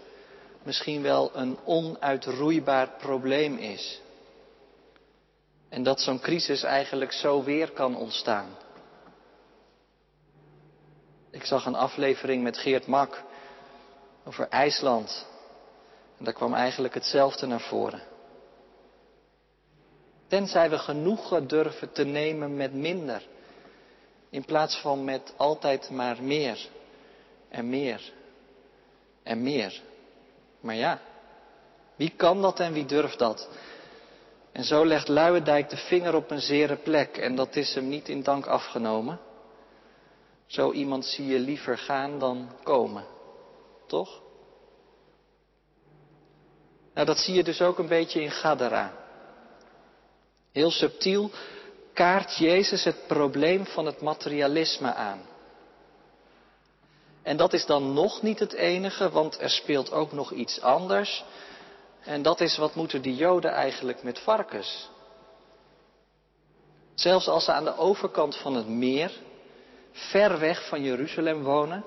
misschien 0.62 1.02
wel 1.02 1.30
een 1.34 1.58
onuitroeibaar 1.64 2.90
probleem 2.98 3.56
is. 3.56 4.00
En 5.68 5.82
dat 5.82 6.00
zo'n 6.00 6.20
crisis 6.20 6.62
eigenlijk 6.62 7.12
zo 7.12 7.42
weer 7.42 7.70
kan 7.70 7.96
ontstaan. 7.96 8.56
Ik 11.30 11.44
zag 11.44 11.66
een 11.66 11.74
aflevering 11.74 12.42
met 12.42 12.58
Geert 12.58 12.86
Mak 12.86 13.22
over 14.24 14.48
IJsland. 14.48 15.26
En 16.18 16.24
daar 16.24 16.34
kwam 16.34 16.54
eigenlijk 16.54 16.94
hetzelfde 16.94 17.46
naar 17.46 17.60
voren. 17.60 18.02
Tenzij 20.26 20.70
we 20.70 20.78
genoegen 20.78 21.46
durven 21.46 21.92
te 21.92 22.04
nemen 22.04 22.56
met 22.56 22.72
minder. 22.74 23.22
In 24.30 24.44
plaats 24.44 24.80
van 24.80 25.04
met 25.04 25.34
altijd 25.36 25.90
maar 25.90 26.22
meer 26.22 26.68
en 27.48 27.68
meer 27.68 28.12
en 29.22 29.42
meer. 29.42 29.80
Maar 30.60 30.74
ja, 30.74 31.00
wie 31.96 32.12
kan 32.16 32.42
dat 32.42 32.60
en 32.60 32.72
wie 32.72 32.86
durft 32.86 33.18
dat? 33.18 33.48
En 34.52 34.64
zo 34.64 34.86
legt 34.86 35.08
Luijendijk 35.08 35.68
de 35.68 35.76
vinger 35.76 36.14
op 36.14 36.30
een 36.30 36.40
zere 36.40 36.76
plek 36.76 37.16
en 37.16 37.34
dat 37.34 37.56
is 37.56 37.74
hem 37.74 37.88
niet 37.88 38.08
in 38.08 38.22
dank 38.22 38.46
afgenomen. 38.46 39.20
Zo 40.46 40.72
iemand 40.72 41.04
zie 41.04 41.26
je 41.26 41.38
liever 41.38 41.78
gaan 41.78 42.18
dan 42.18 42.50
komen, 42.62 43.04
toch? 43.86 44.20
Nou, 46.94 47.06
dat 47.06 47.18
zie 47.18 47.34
je 47.34 47.44
dus 47.44 47.62
ook 47.62 47.78
een 47.78 47.88
beetje 47.88 48.20
in 48.20 48.30
Gadara. 48.30 48.92
Heel 50.52 50.70
subtiel 50.70 51.30
kaart 51.98 52.36
Jezus 52.36 52.84
het 52.84 53.06
probleem 53.06 53.66
van 53.66 53.86
het 53.86 54.00
materialisme 54.00 54.94
aan. 54.94 55.20
En 57.22 57.36
dat 57.36 57.52
is 57.52 57.66
dan 57.66 57.92
nog 57.92 58.22
niet 58.22 58.38
het 58.38 58.52
enige, 58.52 59.10
want 59.10 59.40
er 59.40 59.50
speelt 59.50 59.92
ook 59.92 60.12
nog 60.12 60.32
iets 60.32 60.60
anders. 60.60 61.24
En 62.00 62.22
dat 62.22 62.40
is 62.40 62.56
wat 62.56 62.74
moeten 62.74 63.02
die 63.02 63.14
Joden 63.14 63.50
eigenlijk 63.50 64.02
met 64.02 64.18
varkens? 64.18 64.88
Zelfs 66.94 67.28
als 67.28 67.44
ze 67.44 67.52
aan 67.52 67.64
de 67.64 67.76
overkant 67.76 68.36
van 68.36 68.54
het 68.54 68.68
meer, 68.68 69.12
ver 69.92 70.38
weg 70.38 70.68
van 70.68 70.82
Jeruzalem 70.82 71.42
wonen, 71.42 71.84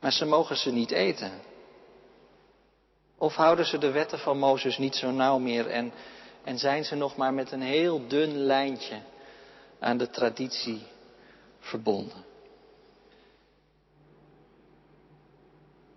maar 0.00 0.12
ze 0.12 0.24
mogen 0.24 0.56
ze 0.56 0.70
niet 0.70 0.90
eten. 0.90 1.40
Of 3.18 3.34
houden 3.34 3.66
ze 3.66 3.78
de 3.78 3.90
wetten 3.90 4.18
van 4.18 4.38
Mozes 4.38 4.78
niet 4.78 4.96
zo 4.96 5.10
nauw 5.10 5.38
meer 5.38 5.66
en, 5.66 5.92
en 6.44 6.58
zijn 6.58 6.84
ze 6.84 6.94
nog 6.94 7.16
maar 7.16 7.34
met 7.34 7.52
een 7.52 7.62
heel 7.62 8.06
dun 8.08 8.36
lijntje 8.36 9.00
aan 9.78 9.96
de 9.96 10.10
traditie 10.10 10.82
verbonden? 11.60 12.30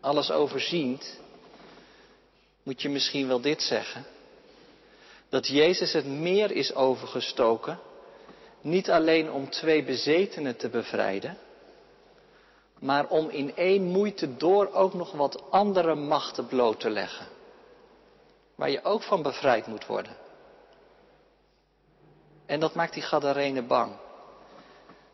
alles 0.05 0.31
overziend, 0.31 1.19
moet 2.63 2.81
je 2.81 2.89
misschien 2.89 3.27
wel 3.27 3.41
dit 3.41 3.61
zeggen. 3.61 4.05
Dat 5.29 5.47
Jezus 5.47 5.93
het 5.93 6.05
meer 6.05 6.51
is 6.51 6.75
overgestoken, 6.75 7.79
niet 8.61 8.89
alleen 8.89 9.31
om 9.31 9.49
twee 9.49 9.83
bezetenen 9.83 10.57
te 10.57 10.69
bevrijden, 10.69 11.37
maar 12.79 13.07
om 13.07 13.29
in 13.29 13.55
één 13.55 13.83
moeite 13.83 14.37
door 14.37 14.73
ook 14.73 14.93
nog 14.93 15.11
wat 15.11 15.51
andere 15.51 15.95
machten 15.95 16.47
bloot 16.47 16.79
te 16.79 16.89
leggen. 16.89 17.27
Waar 18.55 18.69
je 18.69 18.83
ook 18.83 19.03
van 19.03 19.21
bevrijd 19.21 19.67
moet 19.67 19.85
worden. 19.85 20.15
En 22.45 22.59
dat 22.59 22.73
maakt 22.73 22.93
die 22.93 23.03
Gadarenen 23.03 23.67
bang. 23.67 23.95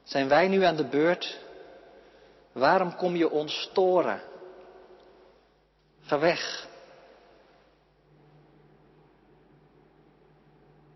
Zijn 0.04 0.28
wij 0.28 0.48
nu 0.48 0.64
aan 0.64 0.76
de 0.76 0.88
beurt? 0.88 1.40
Waarom 2.52 2.96
kom 2.96 3.16
je 3.16 3.30
ons 3.30 3.62
storen? 3.62 4.22
Ga 6.02 6.20
weg. 6.20 6.68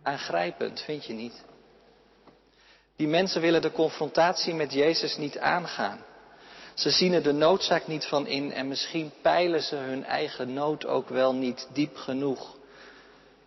Aangrijpend, 0.03 0.81
vind 0.81 1.05
je 1.05 1.13
niet? 1.13 1.43
Die 2.95 3.07
mensen 3.07 3.41
willen 3.41 3.61
de 3.61 3.71
confrontatie 3.71 4.53
met 4.53 4.73
Jezus 4.73 5.17
niet 5.17 5.37
aangaan. 5.37 6.03
Ze 6.73 6.89
zien 6.89 7.13
er 7.13 7.23
de 7.23 7.31
noodzaak 7.31 7.87
niet 7.87 8.05
van 8.05 8.27
in 8.27 8.51
en 8.53 8.67
misschien 8.67 9.11
peilen 9.21 9.61
ze 9.61 9.75
hun 9.75 10.03
eigen 10.03 10.53
nood 10.53 10.85
ook 10.85 11.09
wel 11.09 11.33
niet 11.33 11.67
diep 11.73 11.97
genoeg. 11.97 12.55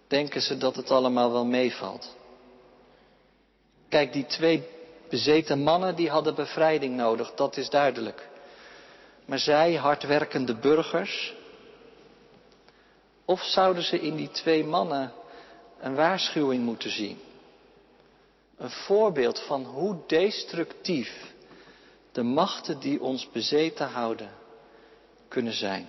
Denken 0.07 0.41
ze 0.41 0.59
dat 0.59 0.77
het 0.77 0.91
allemaal 0.91 1.33
wel 1.33 1.45
meevalt. 1.45 2.17
Kijk, 3.89 4.13
die 4.13 4.27
twee 4.27 4.69
bezeten 5.09 5.63
mannen 5.63 5.95
die 5.97 6.11
hadden 6.11 6.35
bevrijding 6.35 6.97
nodig, 6.97 7.35
dat 7.35 7.57
is 7.57 7.71
duidelijk. 7.71 8.29
Maar 9.25 9.39
zij, 9.39 9.75
hardwerkende 9.75 10.55
burgers, 10.55 11.35
of 13.25 13.43
zouden 13.43 13.83
ze 13.83 14.01
in 14.01 14.17
die 14.17 14.31
twee 14.31 14.65
mannen 14.65 15.13
een 15.81 15.95
waarschuwing 15.95 16.65
moeten 16.65 16.91
zien? 16.91 17.19
Een 18.57 18.71
voorbeeld 18.71 19.41
van 19.41 19.65
hoe 19.65 19.97
destructief 20.07 21.35
de 22.13 22.23
machten 22.23 22.81
die 22.81 23.01
ons 23.01 23.31
bezeten 23.31 23.89
houden 23.89 24.31
kunnen 25.29 25.53
zijn. 25.53 25.89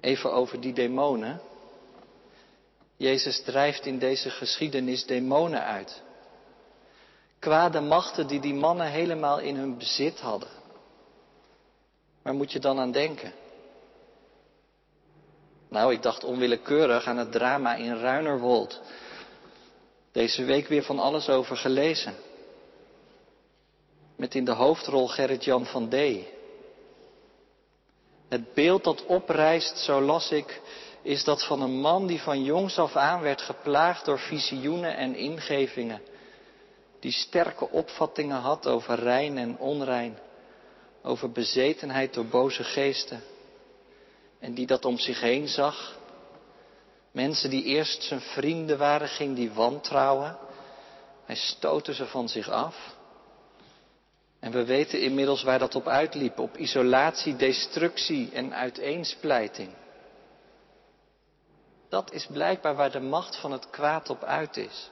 Even 0.00 0.32
over 0.32 0.60
die 0.60 0.72
demonen. 0.72 1.40
Jezus 2.98 3.42
drijft 3.42 3.86
in 3.86 3.98
deze 3.98 4.30
geschiedenis 4.30 5.06
demonen 5.06 5.64
uit. 5.64 6.02
Kwade 7.38 7.80
machten 7.80 8.26
die 8.26 8.40
die 8.40 8.54
mannen 8.54 8.86
helemaal 8.86 9.38
in 9.38 9.56
hun 9.56 9.78
bezit 9.78 10.20
hadden. 10.20 10.48
Waar 12.22 12.34
moet 12.34 12.52
je 12.52 12.58
dan 12.58 12.78
aan 12.78 12.92
denken? 12.92 13.32
Nou, 15.68 15.92
ik 15.92 16.02
dacht 16.02 16.24
onwillekeurig 16.24 17.06
aan 17.06 17.16
het 17.16 17.32
drama 17.32 17.74
in 17.74 17.94
Ruinerwold. 17.94 18.80
Deze 20.12 20.44
week 20.44 20.68
weer 20.68 20.82
van 20.82 20.98
alles 20.98 21.28
over 21.28 21.56
gelezen. 21.56 22.14
Met 24.16 24.34
in 24.34 24.44
de 24.44 24.52
hoofdrol 24.52 25.08
Gerrit-Jan 25.08 25.66
van 25.66 25.88
D. 25.88 25.94
Het 28.28 28.54
beeld 28.54 28.84
dat 28.84 29.06
oprijst, 29.06 29.78
zo 29.78 30.00
las 30.00 30.30
ik, 30.30 30.60
is 31.02 31.24
dat 31.24 31.44
van 31.44 31.62
een 31.62 31.80
man 31.80 32.06
die 32.06 32.20
van 32.20 32.42
jongs 32.42 32.78
af 32.78 32.96
aan 32.96 33.20
werd 33.20 33.42
geplaagd 33.42 34.04
door 34.04 34.18
visioenen 34.18 34.96
en 34.96 35.14
ingevingen. 35.14 36.00
Die 37.00 37.12
sterke 37.12 37.70
opvattingen 37.70 38.40
had 38.40 38.66
over 38.66 38.98
rein 38.98 39.38
en 39.38 39.58
onrein, 39.58 40.18
over 41.02 41.30
bezetenheid 41.30 42.14
door 42.14 42.26
boze 42.26 42.64
geesten. 42.64 43.22
En 44.38 44.54
die 44.54 44.66
dat 44.66 44.84
om 44.84 44.98
zich 44.98 45.20
heen 45.20 45.48
zag. 45.48 45.96
Mensen 47.12 47.50
die 47.50 47.64
eerst 47.64 48.02
zijn 48.02 48.20
vrienden 48.20 48.78
waren, 48.78 49.08
ging 49.08 49.36
die 49.36 49.52
wantrouwen. 49.52 50.36
Hij 51.24 51.36
stootte 51.36 51.94
ze 51.94 52.06
van 52.06 52.28
zich 52.28 52.50
af. 52.50 52.96
En 54.40 54.52
we 54.52 54.64
weten 54.64 55.00
inmiddels 55.00 55.42
waar 55.42 55.58
dat 55.58 55.74
op 55.74 55.88
uitliep, 55.88 56.38
op 56.38 56.56
isolatie, 56.56 57.36
destructie 57.36 58.30
en 58.32 58.54
uiteensplijting. 58.54 59.70
Dat 61.88 62.12
is 62.12 62.26
blijkbaar 62.26 62.74
waar 62.74 62.90
de 62.90 63.00
macht 63.00 63.36
van 63.36 63.52
het 63.52 63.70
kwaad 63.70 64.10
op 64.10 64.24
uit 64.24 64.56
is. 64.56 64.90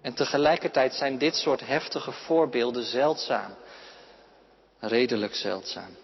En 0.00 0.14
tegelijkertijd 0.14 0.94
zijn 0.94 1.18
dit 1.18 1.34
soort 1.34 1.66
heftige 1.66 2.12
voorbeelden 2.12 2.84
zeldzaam, 2.84 3.54
redelijk 4.78 5.34
zeldzaam. 5.34 5.96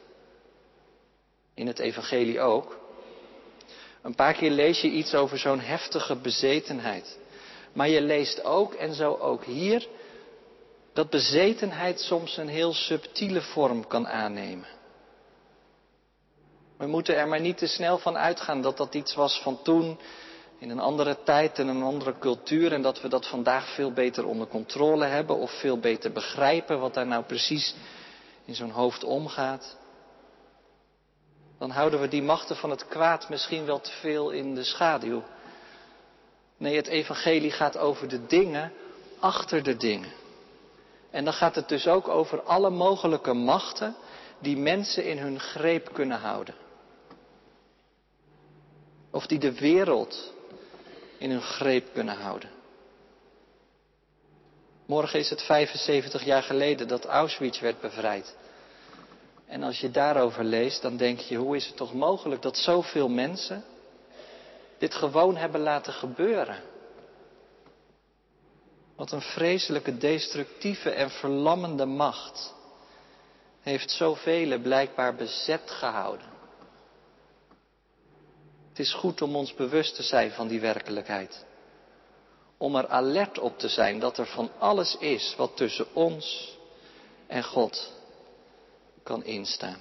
In 1.55 1.67
het 1.67 1.79
evangelie 1.79 2.41
ook. 2.41 2.79
Een 4.03 4.15
paar 4.15 4.35
keer 4.35 4.51
lees 4.51 4.81
je 4.81 4.89
iets 4.89 5.15
over 5.15 5.39
zo'n 5.39 5.61
heftige 5.61 6.17
bezetenheid. 6.17 7.19
Maar 7.73 7.89
je 7.89 8.01
leest 8.01 8.45
ook, 8.45 8.75
en 8.75 8.95
zo 8.95 9.15
ook 9.15 9.45
hier, 9.45 9.87
dat 10.93 11.11
bezetenheid 11.11 12.01
soms 12.01 12.37
een 12.37 12.49
heel 12.49 12.73
subtiele 12.73 13.41
vorm 13.43 13.87
kan 13.87 14.09
aannemen. 14.09 14.78
We 16.79 16.87
moeten 16.87 17.17
er 17.17 17.29
maar 17.29 17.41
niet 17.41 17.59
te 17.59 17.67
snel 17.67 17.99
van 17.99 18.17
uitgaan 18.17 18.63
dat 18.63 18.77
dat 18.77 18.95
iets 18.95 19.15
was 19.15 19.41
van 19.43 19.63
toen, 19.63 19.99
in 20.59 20.71
een 20.71 20.81
andere 20.81 21.23
tijd 21.23 21.59
en 21.59 21.69
een 21.69 21.83
andere 21.83 22.19
cultuur, 22.19 22.73
en 22.73 22.83
dat 22.83 23.01
we 23.01 23.09
dat 23.09 23.27
vandaag 23.27 23.75
veel 23.75 23.93
beter 23.93 24.27
onder 24.27 24.47
controle 24.47 25.05
hebben 25.05 25.37
of 25.37 25.51
veel 25.51 25.79
beter 25.79 26.13
begrijpen 26.13 26.81
wat 26.81 26.95
daar 26.95 27.07
nou 27.07 27.25
precies 27.25 27.75
in 28.45 28.55
zo'n 28.55 28.71
hoofd 28.71 29.05
omgaat. 29.05 29.77
Dan 31.59 31.71
houden 31.71 32.01
we 32.01 32.09
die 32.09 32.23
machten 32.23 32.57
van 32.57 32.71
het 32.71 32.89
kwaad 32.89 33.29
misschien 33.29 33.65
wel 33.65 33.81
te 33.81 33.91
veel 33.91 34.31
in 34.31 34.55
de 34.55 34.65
schaduw. 34.65 35.23
Nee, 36.57 36.77
het 36.77 36.87
evangelie 36.87 37.51
gaat 37.51 37.79
over 37.79 38.09
de 38.09 38.27
dingen 38.27 38.73
achter 39.19 39.63
de 39.63 39.77
dingen. 39.77 40.11
En 41.11 41.25
dan 41.25 41.33
gaat 41.33 41.55
het 41.55 41.69
dus 41.69 41.87
ook 41.87 42.09
over 42.09 42.43
alle 42.43 42.71
mogelijke 42.71 43.33
machten 43.33 43.97
die 44.39 44.57
mensen 44.57 45.05
in 45.05 45.19
hun 45.19 45.41
greep 45.41 45.93
kunnen 45.93 46.19
houden. 46.19 46.55
Of 49.11 49.27
die 49.27 49.39
de 49.39 49.53
wereld 49.53 50.33
in 51.19 51.31
hun 51.31 51.43
greep 51.43 51.93
kunnen 51.93 52.17
houden. 52.17 52.51
Morgen 54.87 55.19
is 55.19 55.31
het 55.31 55.43
75 55.43 56.25
jaar 56.25 56.43
geleden 56.43 56.89
dat 56.89 57.05
Auschwitz 57.05 57.61
werd 57.61 57.81
bevrijd. 57.81 58.37
En 59.47 59.63
als 59.63 59.81
je 59.81 59.91
daarover 59.91 60.45
leest, 60.45 60.83
dan 60.83 60.97
denk 60.97 61.19
je, 61.19 61.37
hoe 61.37 61.57
is 61.57 61.67
het 61.67 61.77
toch 61.77 61.95
mogelijk 61.95 62.43
dat 62.43 62.57
zoveel 62.57 63.09
mensen 63.09 63.65
dit 64.79 64.95
gewoon 64.95 65.37
hebben 65.37 65.61
laten 65.61 65.93
gebeuren? 65.93 66.63
Wat 68.97 69.13
een 69.13 69.21
vreselijke, 69.21 69.99
destructieve 69.99 70.91
en 70.91 71.11
verlammende 71.11 71.85
macht 71.87 72.55
heeft 73.61 73.91
zoveel 73.91 74.59
blijkbaar 74.59 75.15
bezet 75.15 75.71
gehouden. 75.71 76.38
Het 78.79 78.87
is 78.87 78.95
goed 78.95 79.23
om 79.23 79.37
ons 79.37 79.55
bewust 79.55 79.95
te 79.95 80.03
zijn 80.03 80.31
van 80.31 80.49
die 80.49 80.61
werkelijkheid. 80.61 81.45
Om 82.57 82.77
er 82.77 82.89
alert 82.89 83.39
op 83.39 83.59
te 83.59 83.69
zijn 83.69 83.99
dat 83.99 84.19
er 84.19 84.27
van 84.27 84.51
alles 84.59 84.97
is 84.97 85.35
wat 85.37 85.57
tussen 85.57 85.95
ons 85.95 86.57
en 87.27 87.45
God 87.45 87.93
kan 89.03 89.25
instaan. 89.25 89.81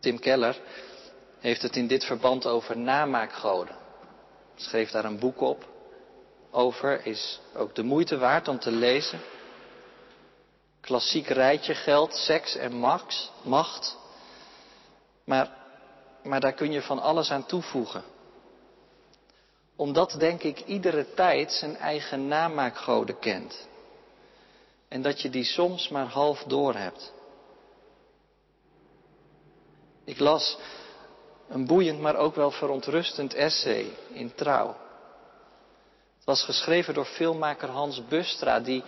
Tim 0.00 0.18
Keller 0.18 0.60
heeft 1.38 1.62
het 1.62 1.76
in 1.76 1.86
dit 1.86 2.04
verband 2.04 2.46
over 2.46 2.78
namaakgoden 2.78 3.76
schreef 4.54 4.90
daar 4.90 5.04
een 5.04 5.18
boek 5.18 5.40
op 5.40 5.68
over, 6.50 7.06
is 7.06 7.40
ook 7.54 7.74
de 7.74 7.82
moeite 7.82 8.18
waard 8.18 8.48
om 8.48 8.58
te 8.58 8.70
lezen. 8.70 9.20
Klassiek 10.80 11.26
rijtje 11.26 11.74
geld, 11.74 12.14
seks 12.14 12.56
en 12.56 12.72
macht. 13.42 14.00
Maar, 15.32 15.50
maar 16.22 16.40
daar 16.40 16.52
kun 16.52 16.72
je 16.72 16.82
van 16.82 16.98
alles 16.98 17.30
aan 17.30 17.46
toevoegen. 17.46 18.02
Omdat, 19.76 20.14
denk 20.18 20.42
ik, 20.42 20.60
iedere 20.60 21.14
tijd 21.14 21.52
zijn 21.52 21.76
eigen 21.76 22.28
namaakgoden 22.28 23.18
kent. 23.18 23.68
En 24.88 25.02
dat 25.02 25.20
je 25.20 25.30
die 25.30 25.44
soms 25.44 25.88
maar 25.88 26.06
half 26.06 26.42
door 26.42 26.74
hebt. 26.74 27.12
Ik 30.04 30.18
las 30.18 30.58
een 31.48 31.66
boeiend, 31.66 32.00
maar 32.00 32.16
ook 32.16 32.34
wel 32.34 32.50
verontrustend 32.50 33.34
essay 33.34 33.86
in 34.12 34.34
Trouw. 34.34 34.76
Het 36.16 36.24
was 36.24 36.44
geschreven 36.44 36.94
door 36.94 37.04
filmmaker 37.06 37.68
Hans 37.68 38.06
Bustra, 38.08 38.60
die 38.60 38.82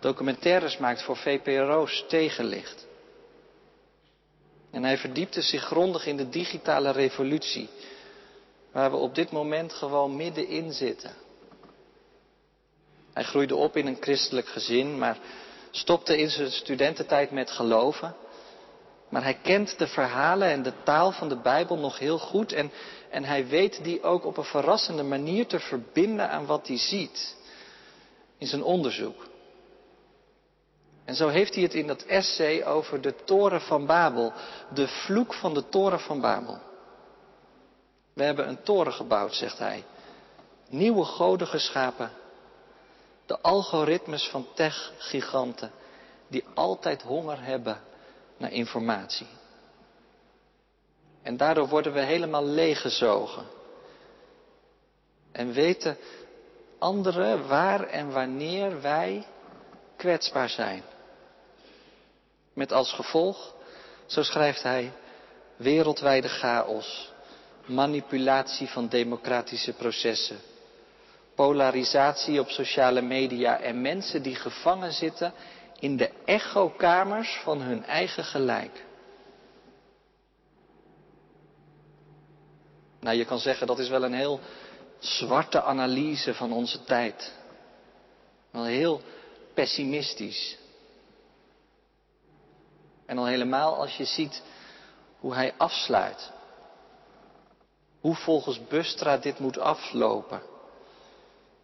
documentaires 0.00 0.78
maakt 0.78 1.02
voor 1.02 1.16
VPRO's 1.16 2.04
tegenlicht. 2.08 2.86
En 4.72 4.84
hij 4.84 4.98
verdiepte 4.98 5.42
zich 5.42 5.64
grondig 5.64 6.06
in 6.06 6.16
de 6.16 6.28
digitale 6.28 6.90
revolutie, 6.90 7.68
waar 8.72 8.90
we 8.90 8.96
op 8.96 9.14
dit 9.14 9.30
moment 9.30 9.72
gewoon 9.72 10.16
middenin 10.16 10.72
zitten. 10.72 11.14
Hij 13.12 13.24
groeide 13.24 13.56
op 13.56 13.76
in 13.76 13.86
een 13.86 13.96
christelijk 14.00 14.48
gezin, 14.48 14.98
maar 14.98 15.18
stopte 15.70 16.18
in 16.18 16.30
zijn 16.30 16.50
studententijd 16.50 17.30
met 17.30 17.50
geloven. 17.50 18.14
Maar 19.08 19.22
hij 19.22 19.38
kent 19.42 19.78
de 19.78 19.86
verhalen 19.86 20.48
en 20.48 20.62
de 20.62 20.72
taal 20.82 21.12
van 21.12 21.28
de 21.28 21.36
Bijbel 21.36 21.76
nog 21.76 21.98
heel 21.98 22.18
goed 22.18 22.52
en, 22.52 22.72
en 23.10 23.24
hij 23.24 23.46
weet 23.46 23.84
die 23.84 24.02
ook 24.02 24.24
op 24.24 24.36
een 24.36 24.44
verrassende 24.44 25.02
manier 25.02 25.46
te 25.46 25.60
verbinden 25.60 26.30
aan 26.30 26.46
wat 26.46 26.66
hij 26.66 26.78
ziet 26.78 27.36
in 28.38 28.46
zijn 28.46 28.62
onderzoek. 28.62 29.30
En 31.04 31.14
zo 31.14 31.28
heeft 31.28 31.54
hij 31.54 31.62
het 31.62 31.74
in 31.74 31.86
dat 31.86 32.02
essay 32.02 32.64
over 32.64 33.00
de 33.00 33.14
toren 33.24 33.60
van 33.60 33.86
Babel, 33.86 34.32
de 34.74 34.88
vloek 34.88 35.34
van 35.34 35.54
de 35.54 35.68
toren 35.68 36.00
van 36.00 36.20
Babel. 36.20 36.58
We 38.12 38.22
hebben 38.22 38.48
een 38.48 38.62
toren 38.62 38.92
gebouwd, 38.92 39.34
zegt 39.34 39.58
hij. 39.58 39.84
Nieuwe 40.68 41.04
goden 41.04 41.46
geschapen. 41.46 42.10
De 43.26 43.40
algoritmes 43.40 44.28
van 44.28 44.46
tech-giganten 44.54 45.70
die 46.28 46.44
altijd 46.54 47.02
honger 47.02 47.44
hebben 47.44 47.80
naar 48.36 48.52
informatie. 48.52 49.26
En 51.22 51.36
daardoor 51.36 51.68
worden 51.68 51.92
we 51.92 52.00
helemaal 52.00 52.44
leeggezogen. 52.44 53.46
En 55.32 55.52
weten 55.52 55.96
anderen 56.78 57.48
waar 57.48 57.84
en 57.84 58.10
wanneer 58.10 58.80
wij 58.80 59.26
kwetsbaar 59.96 60.48
zijn. 60.48 60.82
Met 62.52 62.72
als 62.72 62.92
gevolg, 62.92 63.54
zo 64.06 64.22
schrijft 64.22 64.62
hij, 64.62 64.92
wereldwijde 65.56 66.28
chaos, 66.28 67.12
manipulatie 67.66 68.68
van 68.68 68.88
democratische 68.88 69.72
processen, 69.72 70.38
polarisatie 71.34 72.40
op 72.40 72.48
sociale 72.48 73.02
media 73.02 73.60
en 73.60 73.80
mensen 73.80 74.22
die 74.22 74.34
gevangen 74.34 74.92
zitten 74.92 75.32
in 75.78 75.96
de 75.96 76.10
echokamers 76.24 77.40
van 77.42 77.60
hun 77.60 77.84
eigen 77.84 78.24
gelijk. 78.24 78.84
Nou, 83.00 83.16
je 83.16 83.24
kan 83.24 83.38
zeggen 83.38 83.66
dat 83.66 83.78
is 83.78 83.88
wel 83.88 84.04
een 84.04 84.14
heel 84.14 84.40
zwarte 84.98 85.62
analyse 85.62 86.34
van 86.34 86.52
onze 86.52 86.84
tijd. 86.84 87.32
Wel 88.50 88.64
heel 88.64 89.00
pessimistisch. 89.54 90.56
En 93.12 93.18
al 93.18 93.26
helemaal 93.26 93.74
als 93.74 93.96
je 93.96 94.04
ziet 94.04 94.42
hoe 95.18 95.34
hij 95.34 95.54
afsluit. 95.56 96.30
Hoe 98.00 98.14
volgens 98.14 98.66
Bustra 98.66 99.16
dit 99.16 99.38
moet 99.38 99.58
aflopen. 99.58 100.42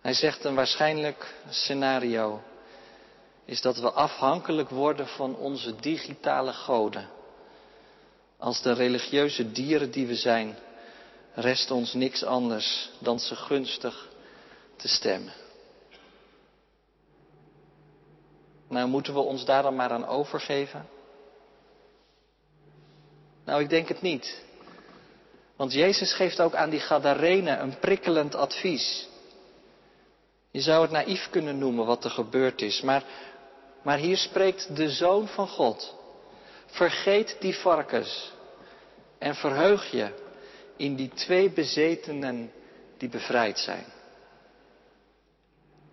Hij 0.01 0.13
zegt 0.15 0.45
een 0.45 0.55
waarschijnlijk 0.55 1.35
scenario 1.49 2.43
is 3.45 3.61
dat 3.61 3.79
we 3.79 3.91
afhankelijk 3.91 4.71
worden 4.71 5.07
van 5.07 5.37
onze 5.37 5.77
digitale 5.77 6.53
goden. 6.53 7.09
Als 8.37 8.63
de 8.63 8.73
religieuze 8.73 9.53
dieren 9.53 9.91
die 9.91 10.07
we 10.07 10.15
zijn, 10.15 10.59
rest 11.35 11.71
ons 11.71 11.93
niks 11.93 12.25
anders 12.25 12.91
dan 12.99 13.19
ze 13.19 13.37
gunstig 13.37 14.09
te 14.77 14.89
stemmen. 14.89 15.33
Nou, 18.69 18.89
moeten 18.89 19.15
we 19.15 19.21
ons 19.21 19.45
daar 19.45 19.63
dan 19.63 19.77
maar 19.77 19.91
aan 19.91 20.07
overgeven? 20.07 20.97
Nou, 23.49 23.61
ik 23.61 23.69
denk 23.69 23.89
het 23.89 24.03
niet. 24.03 24.43
Want 25.57 25.73
Jezus 25.73 26.13
geeft 26.13 26.41
ook 26.41 26.55
aan 26.55 26.71
die 26.71 26.81
Gadarenen 26.81 27.61
een 27.61 27.79
prikkelend 27.79 28.35
advies. 28.35 29.09
Je 30.51 30.61
zou 30.61 30.83
het 30.83 30.91
naïef 30.91 31.31
kunnen 31.31 31.59
noemen 31.59 31.87
wat 31.87 32.05
er 32.05 32.11
gebeurd 32.11 32.63
is, 32.63 32.81
maar, 32.81 33.03
maar 33.83 33.99
hier 33.99 34.17
spreekt 34.17 34.77
de 34.77 34.91
Zoon 34.91 35.29
van 35.29 35.49
God. 35.49 35.95
Vergeet 36.67 37.37
die 37.41 37.55
varkens 37.55 38.33
en 39.19 39.35
verheug 39.35 39.91
je 39.91 40.09
in 40.77 40.95
die 40.95 41.11
twee 41.15 41.51
bezetenen 41.51 42.53
die 42.97 43.09
bevrijd 43.09 43.59
zijn. 43.59 43.85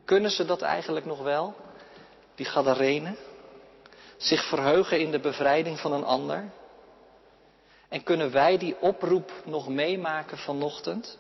Kunnen 0.06 0.32
ze 0.32 0.46
dat 0.46 0.62
eigenlijk 0.62 1.06
nog 1.06 1.22
wel, 1.22 1.56
die 2.36 2.46
Gadarenen? 2.46 3.18
Zich 4.18 4.48
verheugen 4.48 5.00
in 5.00 5.12
de 5.12 5.20
bevrijding 5.20 5.80
van 5.80 5.94
een 5.94 6.06
ander? 6.06 6.52
En 7.90 8.04
kunnen 8.04 8.32
wij 8.32 8.58
die 8.58 8.76
oproep 8.80 9.32
nog 9.46 9.68
meemaken 9.68 10.38
vanochtend? 10.38 11.18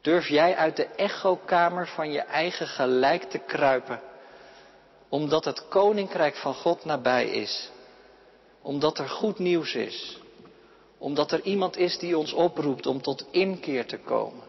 Durf 0.00 0.28
jij 0.28 0.56
uit 0.56 0.76
de 0.76 0.86
echokamer 0.86 1.86
van 1.88 2.12
je 2.12 2.20
eigen 2.20 2.66
gelijk 2.66 3.22
te 3.22 3.38
kruipen, 3.38 4.00
omdat 5.08 5.44
het 5.44 5.68
koninkrijk 5.68 6.36
van 6.36 6.54
God 6.54 6.84
nabij 6.84 7.28
is, 7.28 7.70
omdat 8.62 8.98
er 8.98 9.08
goed 9.08 9.38
nieuws 9.38 9.74
is, 9.74 10.20
omdat 10.98 11.32
er 11.32 11.42
iemand 11.42 11.76
is 11.76 11.98
die 11.98 12.18
ons 12.18 12.32
oproept 12.32 12.86
om 12.86 13.02
tot 13.02 13.26
inkeer 13.30 13.86
te 13.86 13.98
komen 13.98 14.44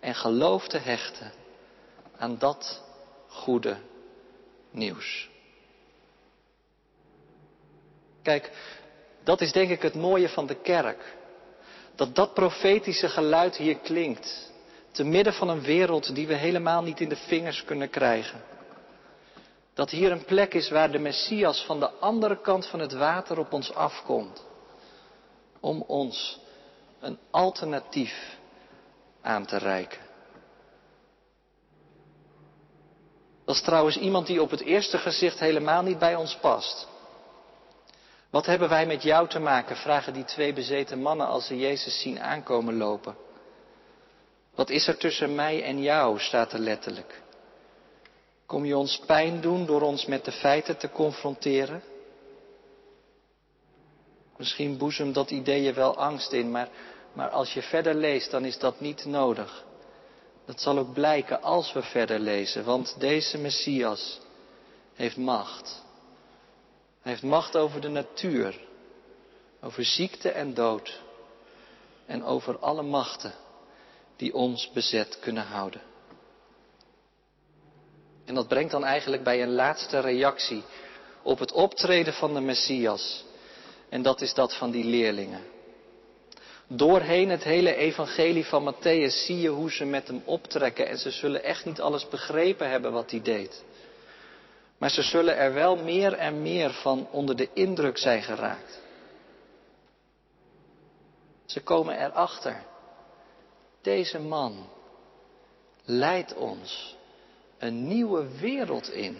en 0.00 0.14
geloof 0.14 0.68
te 0.68 0.78
hechten 0.78 1.32
aan 2.16 2.38
dat 2.38 2.82
goede 3.28 3.76
nieuws. 4.70 5.28
Kijk, 8.22 8.50
dat 9.30 9.40
is 9.40 9.52
denk 9.52 9.70
ik 9.70 9.82
het 9.82 9.94
mooie 9.94 10.28
van 10.28 10.46
de 10.46 10.54
kerk. 10.54 11.16
Dat 11.94 12.14
dat 12.14 12.34
profetische 12.34 13.08
geluid 13.08 13.56
hier 13.56 13.78
klinkt. 13.78 14.52
Te 14.90 15.04
midden 15.04 15.32
van 15.32 15.48
een 15.48 15.62
wereld 15.62 16.14
die 16.14 16.26
we 16.26 16.34
helemaal 16.34 16.82
niet 16.82 17.00
in 17.00 17.08
de 17.08 17.16
vingers 17.16 17.64
kunnen 17.64 17.90
krijgen. 17.90 18.40
Dat 19.74 19.90
hier 19.90 20.12
een 20.12 20.24
plek 20.24 20.54
is 20.54 20.70
waar 20.70 20.90
de 20.90 20.98
Messias 20.98 21.64
van 21.64 21.80
de 21.80 21.90
andere 21.90 22.40
kant 22.40 22.66
van 22.66 22.80
het 22.80 22.92
water 22.92 23.38
op 23.38 23.52
ons 23.52 23.74
afkomt. 23.74 24.44
Om 25.60 25.84
ons 25.86 26.40
een 27.00 27.18
alternatief 27.30 28.36
aan 29.22 29.46
te 29.46 29.56
reiken. 29.56 30.00
Dat 33.44 33.54
is 33.54 33.62
trouwens 33.62 33.96
iemand 33.96 34.26
die 34.26 34.42
op 34.42 34.50
het 34.50 34.60
eerste 34.62 34.98
gezicht 34.98 35.38
helemaal 35.38 35.82
niet 35.82 35.98
bij 35.98 36.14
ons 36.14 36.36
past. 36.36 36.88
Wat 38.30 38.46
hebben 38.46 38.68
wij 38.68 38.86
met 38.86 39.02
jou 39.02 39.28
te 39.28 39.38
maken? 39.38 39.76
vragen 39.76 40.12
die 40.12 40.24
twee 40.24 40.52
bezeten 40.52 41.02
mannen 41.02 41.26
als 41.26 41.46
ze 41.46 41.58
Jezus 41.58 42.00
zien 42.00 42.20
aankomen 42.20 42.76
lopen. 42.76 43.16
Wat 44.54 44.70
is 44.70 44.86
er 44.86 44.96
tussen 44.96 45.34
mij 45.34 45.62
en 45.62 45.82
jou, 45.82 46.18
staat 46.18 46.52
er 46.52 46.58
letterlijk. 46.58 47.22
Kom 48.46 48.64
je 48.64 48.76
ons 48.76 48.98
pijn 49.06 49.40
doen 49.40 49.66
door 49.66 49.80
ons 49.80 50.06
met 50.06 50.24
de 50.24 50.32
feiten 50.32 50.76
te 50.76 50.90
confronteren? 50.90 51.82
Misschien 54.36 54.78
boezem 54.78 55.12
dat 55.12 55.30
idee 55.30 55.62
je 55.62 55.72
wel 55.72 55.96
angst 55.96 56.32
in, 56.32 56.50
maar, 56.50 56.68
maar 57.12 57.28
als 57.28 57.54
je 57.54 57.62
verder 57.62 57.94
leest, 57.94 58.30
dan 58.30 58.44
is 58.44 58.58
dat 58.58 58.80
niet 58.80 59.04
nodig. 59.04 59.64
Dat 60.46 60.60
zal 60.60 60.78
ook 60.78 60.92
blijken 60.92 61.42
als 61.42 61.72
we 61.72 61.82
verder 61.82 62.18
lezen, 62.18 62.64
want 62.64 63.00
deze 63.00 63.38
Messias 63.38 64.20
heeft 64.94 65.16
macht. 65.16 65.82
Hij 67.02 67.12
heeft 67.12 67.22
macht 67.22 67.56
over 67.56 67.80
de 67.80 67.88
natuur, 67.88 68.60
over 69.60 69.84
ziekte 69.84 70.30
en 70.30 70.54
dood 70.54 71.00
en 72.06 72.24
over 72.24 72.58
alle 72.58 72.82
machten 72.82 73.32
die 74.16 74.34
ons 74.34 74.70
bezet 74.72 75.18
kunnen 75.20 75.44
houden. 75.44 75.80
En 78.24 78.34
dat 78.34 78.48
brengt 78.48 78.70
dan 78.70 78.84
eigenlijk 78.84 79.22
bij 79.24 79.42
een 79.42 79.52
laatste 79.52 80.00
reactie 80.00 80.62
op 81.22 81.38
het 81.38 81.52
optreden 81.52 82.12
van 82.12 82.34
de 82.34 82.40
Messias. 82.40 83.24
En 83.88 84.02
dat 84.02 84.20
is 84.20 84.34
dat 84.34 84.56
van 84.56 84.70
die 84.70 84.84
leerlingen. 84.84 85.42
Doorheen 86.66 87.28
het 87.28 87.42
hele 87.42 87.74
evangelie 87.74 88.44
van 88.44 88.74
Matthäus 88.74 89.24
zie 89.24 89.40
je 89.40 89.48
hoe 89.48 89.72
ze 89.72 89.84
met 89.84 90.06
hem 90.06 90.22
optrekken 90.24 90.88
en 90.88 90.98
ze 90.98 91.10
zullen 91.10 91.44
echt 91.44 91.64
niet 91.64 91.80
alles 91.80 92.08
begrepen 92.08 92.70
hebben 92.70 92.92
wat 92.92 93.10
hij 93.10 93.22
deed. 93.22 93.64
Maar 94.80 94.90
ze 94.90 95.02
zullen 95.02 95.36
er 95.36 95.52
wel 95.52 95.76
meer 95.76 96.12
en 96.12 96.42
meer 96.42 96.70
van 96.72 97.08
onder 97.10 97.36
de 97.36 97.48
indruk 97.52 97.98
zijn 97.98 98.22
geraakt. 98.22 98.80
Ze 101.44 101.62
komen 101.62 102.04
erachter. 102.04 102.62
Deze 103.82 104.18
man 104.18 104.68
leidt 105.84 106.34
ons 106.34 106.96
een 107.58 107.86
nieuwe 107.86 108.38
wereld 108.38 108.90
in. 108.90 109.18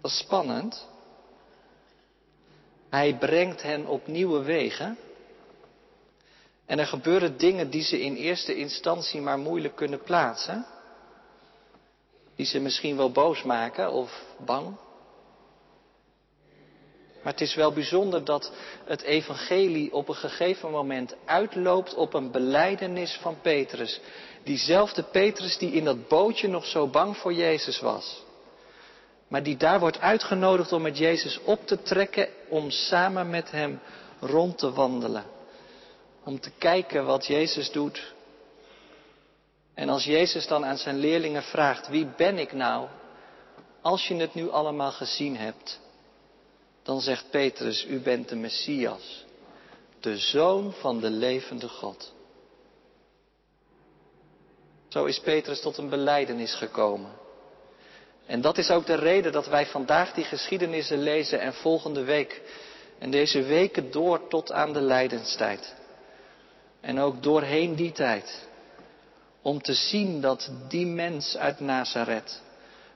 Dat 0.00 0.10
is 0.10 0.18
spannend. 0.18 0.88
Hij 2.90 3.16
brengt 3.16 3.62
hen 3.62 3.86
op 3.86 4.06
nieuwe 4.06 4.42
wegen. 4.42 4.98
En 6.64 6.78
er 6.78 6.86
gebeuren 6.86 7.36
dingen 7.36 7.70
die 7.70 7.82
ze 7.82 8.00
in 8.00 8.14
eerste 8.14 8.54
instantie 8.54 9.20
maar 9.20 9.38
moeilijk 9.38 9.76
kunnen 9.76 10.02
plaatsen 10.02 10.66
die 12.36 12.46
ze 12.46 12.60
misschien 12.60 12.96
wel 12.96 13.10
boos 13.10 13.42
maken 13.42 13.92
of 13.92 14.22
bang. 14.44 14.76
Maar 17.22 17.32
het 17.32 17.44
is 17.44 17.54
wel 17.54 17.72
bijzonder 17.72 18.24
dat 18.24 18.52
het 18.84 19.02
evangelie 19.02 19.92
op 19.92 20.08
een 20.08 20.14
gegeven 20.14 20.70
moment 20.70 21.14
uitloopt 21.24 21.94
op 21.94 22.14
een 22.14 22.30
beleidenis 22.30 23.18
van 23.22 23.40
Petrus. 23.40 24.00
Diezelfde 24.44 25.02
Petrus 25.02 25.58
die 25.58 25.72
in 25.72 25.84
dat 25.84 26.08
bootje 26.08 26.48
nog 26.48 26.66
zo 26.66 26.86
bang 26.86 27.16
voor 27.16 27.32
Jezus 27.32 27.80
was. 27.80 28.24
Maar 29.28 29.42
die 29.42 29.56
daar 29.56 29.80
wordt 29.80 30.00
uitgenodigd 30.00 30.72
om 30.72 30.82
met 30.82 30.98
Jezus 30.98 31.40
op 31.44 31.66
te 31.66 31.82
trekken, 31.82 32.28
om 32.48 32.70
samen 32.70 33.30
met 33.30 33.50
hem 33.50 33.80
rond 34.20 34.58
te 34.58 34.72
wandelen. 34.72 35.24
Om 36.24 36.40
te 36.40 36.50
kijken 36.58 37.04
wat 37.04 37.26
Jezus 37.26 37.70
doet 37.70 38.14
en 39.76 39.88
als 39.88 40.04
Jezus 40.04 40.46
dan 40.46 40.64
aan 40.64 40.78
zijn 40.78 40.98
leerlingen 40.98 41.42
vraagt, 41.42 41.88
wie 41.88 42.06
ben 42.16 42.38
ik 42.38 42.52
nou? 42.52 42.88
Als 43.80 44.08
je 44.08 44.14
het 44.14 44.34
nu 44.34 44.50
allemaal 44.50 44.92
gezien 44.92 45.36
hebt, 45.36 45.80
dan 46.82 47.00
zegt 47.00 47.30
Petrus, 47.30 47.86
u 47.86 48.00
bent 48.00 48.28
de 48.28 48.36
Messias, 48.36 49.24
de 50.00 50.16
zoon 50.16 50.72
van 50.72 51.00
de 51.00 51.10
levende 51.10 51.68
God. 51.68 52.12
Zo 54.88 55.04
is 55.04 55.20
Petrus 55.20 55.60
tot 55.60 55.76
een 55.76 55.88
beleidenis 55.88 56.54
gekomen. 56.54 57.10
En 58.26 58.40
dat 58.40 58.58
is 58.58 58.70
ook 58.70 58.86
de 58.86 58.94
reden 58.94 59.32
dat 59.32 59.46
wij 59.46 59.66
vandaag 59.66 60.12
die 60.12 60.24
geschiedenissen 60.24 60.98
lezen 60.98 61.40
en 61.40 61.54
volgende 61.54 62.04
week 62.04 62.42
en 62.98 63.10
deze 63.10 63.42
weken 63.42 63.90
door 63.90 64.28
tot 64.28 64.52
aan 64.52 64.72
de 64.72 64.80
lijdenstijd. 64.80 65.74
En 66.80 66.98
ook 67.00 67.22
doorheen 67.22 67.74
die 67.74 67.92
tijd 67.92 68.46
om 69.46 69.62
te 69.62 69.74
zien 69.74 70.20
dat 70.20 70.50
die 70.68 70.86
mens 70.86 71.36
uit 71.36 71.60
Nazareth 71.60 72.42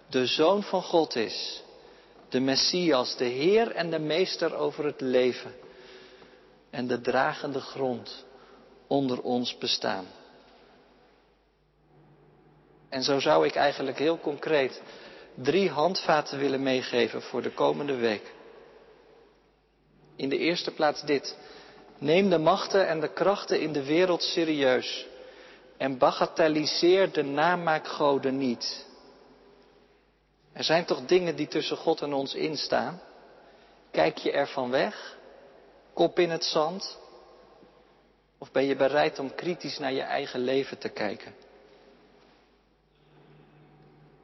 de 0.09 0.27
Zoon 0.27 0.63
van 0.63 0.83
God 0.83 1.17
is, 1.17 1.63
de 2.29 2.41
Messias, 2.41 3.17
de 3.17 3.25
Heer 3.25 3.71
en 3.73 3.91
de 3.91 3.99
Meester 3.99 4.55
over 4.55 4.85
het 4.85 5.01
leven 5.01 5.55
en 6.71 6.87
de 6.87 7.01
dragende 7.01 7.61
grond 7.61 8.25
onder 8.87 9.21
ons 9.23 9.59
bestaan. 9.59 10.07
En 12.89 13.03
zo 13.03 13.21
zou 13.21 13.47
ik 13.47 13.55
eigenlijk 13.55 13.99
heel 13.99 14.19
concreet 14.19 14.83
drie 15.35 15.71
handvaten 15.71 16.39
willen 16.39 16.63
meegeven 16.63 17.23
voor 17.23 17.43
de 17.43 17.53
komende 17.53 17.95
week. 17.95 18.35
In 20.17 20.29
de 20.29 20.39
eerste 20.39 20.71
plaats 20.71 21.03
dit. 21.03 21.37
Neem 21.99 22.31
de 22.31 22.39
machten 22.39 22.89
en 22.89 23.01
de 23.01 23.13
krachten 23.13 23.61
in 23.61 23.73
de 23.73 23.85
wereld 23.85 24.23
serieus. 24.23 25.09
En 25.81 25.99
bagatelliseer 25.99 27.13
de 27.13 27.23
namaakgoden 27.23 28.39
niet. 28.39 28.87
Er 30.53 30.65
zijn 30.65 30.85
toch 30.85 31.05
dingen 31.07 31.37
die 31.37 31.49
tussen 31.49 31.77
God 31.77 32.01
en 32.01 32.13
ons 32.13 32.35
instaan? 32.35 33.01
Kijk 33.91 34.19
je 34.19 34.33
ervan 34.33 34.71
weg? 34.71 35.17
Kop 35.95 36.19
in 36.19 36.31
het 36.31 36.45
zand? 36.45 36.99
Of 38.39 38.51
ben 38.51 38.65
je 38.65 38.77
bereid 38.77 39.19
om 39.19 39.35
kritisch 39.35 39.79
naar 39.79 39.93
je 39.93 40.01
eigen 40.01 40.41
leven 40.41 40.79
te 40.79 40.89
kijken? 40.89 41.35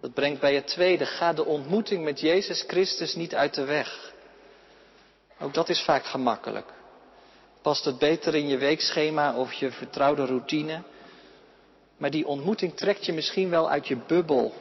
Dat 0.01 0.15
brengt 0.15 0.41
bij 0.41 0.55
het 0.55 0.67
tweede. 0.67 1.07
Ga 1.07 1.33
de 1.33 1.45
ontmoeting 1.45 2.05
met 2.05 2.21
Jezus 2.21 2.65
Christus 2.67 3.15
niet 3.15 3.35
uit 3.35 3.55
de 3.55 3.65
weg. 3.65 4.13
Ook 5.41 5.55
dat 5.55 5.69
is 5.69 5.83
vaak 5.83 6.05
gemakkelijk. 6.05 6.73
Past 7.63 7.85
het 7.85 7.99
beter 7.99 8.35
in 8.35 8.49
je 8.49 8.59
weekschema 8.59 9.37
of 9.37 9.53
je 9.53 9.71
vertrouwde 9.71 10.25
routine? 10.25 10.83
Maar 11.97 12.11
die 12.11 12.27
ontmoeting 12.27 12.77
trekt 12.77 13.07
je 13.07 13.13
misschien 13.13 13.51
wel 13.51 13.71
uit 13.71 13.89
je 13.89 13.97
bubbel. 13.97 14.53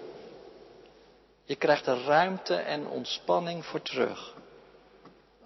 Je 1.44 1.56
krijgt 1.56 1.88
er 1.88 2.04
ruimte 2.04 2.56
en 2.56 2.88
ontspanning 2.88 3.66
voor 3.66 3.82
terug. 3.82 4.34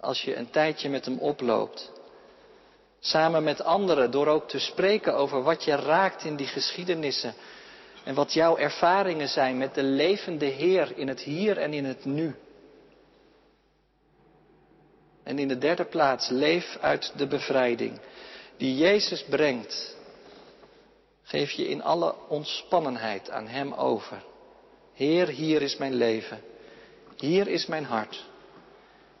Als 0.00 0.22
je 0.22 0.36
een 0.36 0.50
tijdje 0.50 0.88
met 0.88 1.04
hem 1.04 1.18
oploopt. 1.18 1.92
Samen 3.00 3.44
met 3.44 3.62
anderen, 3.62 4.10
door 4.10 4.26
ook 4.26 4.48
te 4.48 4.58
spreken 4.58 5.14
over 5.14 5.42
wat 5.42 5.64
je 5.64 5.74
raakt 5.74 6.24
in 6.24 6.36
die 6.36 6.46
geschiedenissen. 6.46 7.34
En 8.04 8.14
wat 8.14 8.32
jouw 8.32 8.56
ervaringen 8.56 9.28
zijn 9.28 9.58
met 9.58 9.74
de 9.74 9.82
levende 9.82 10.44
Heer 10.46 10.92
in 10.96 11.08
het 11.08 11.20
hier 11.20 11.58
en 11.58 11.72
in 11.72 11.84
het 11.84 12.04
nu. 12.04 12.34
En 15.22 15.38
in 15.38 15.48
de 15.48 15.58
derde 15.58 15.84
plaats, 15.84 16.28
leef 16.28 16.78
uit 16.80 17.12
de 17.16 17.26
bevrijding 17.26 18.00
die 18.60 18.76
Jezus 18.76 19.24
brengt. 19.24 19.96
Geef 21.30 21.50
je 21.50 21.68
in 21.68 21.82
alle 21.82 22.14
ontspannenheid 22.28 23.30
aan 23.30 23.46
Hem 23.46 23.72
over. 23.72 24.22
Heer, 24.94 25.28
hier 25.28 25.62
is 25.62 25.76
mijn 25.76 25.94
leven. 25.94 26.42
Hier 27.16 27.48
is 27.48 27.66
mijn 27.66 27.84
hart. 27.84 28.24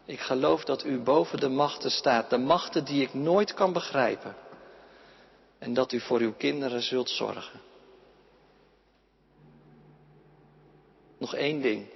Ik 0.04 0.20
geloof 0.20 0.64
dat 0.64 0.84
U 0.84 0.98
boven 0.98 1.40
de 1.40 1.48
machten 1.48 1.90
staat, 1.90 2.30
de 2.30 2.38
machten 2.38 2.84
die 2.84 3.02
ik 3.02 3.14
nooit 3.14 3.54
kan 3.54 3.72
begrijpen. 3.72 4.34
En 5.58 5.74
dat 5.74 5.92
U 5.92 6.00
voor 6.00 6.20
Uw 6.20 6.32
kinderen 6.32 6.82
zult 6.82 7.10
zorgen. 7.10 7.60
Nog 11.18 11.34
één 11.34 11.60
ding. 11.60 11.86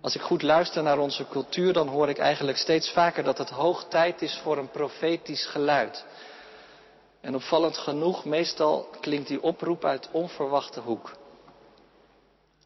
Als 0.00 0.14
ik 0.14 0.20
goed 0.20 0.42
luister 0.42 0.82
naar 0.82 0.98
onze 0.98 1.28
cultuur, 1.28 1.72
dan 1.72 1.88
hoor 1.88 2.08
ik 2.08 2.18
eigenlijk 2.18 2.58
steeds 2.58 2.90
vaker 2.90 3.24
dat 3.24 3.38
het 3.38 3.50
hoog 3.50 3.88
tijd 3.88 4.22
is 4.22 4.40
voor 4.42 4.58
een 4.58 4.70
profetisch 4.70 5.46
geluid. 5.46 6.04
En 7.24 7.34
opvallend 7.34 7.78
genoeg, 7.78 8.24
meestal 8.24 8.88
klinkt 9.00 9.28
die 9.28 9.42
oproep 9.42 9.84
uit 9.84 10.08
onverwachte 10.12 10.80
hoek. 10.80 11.16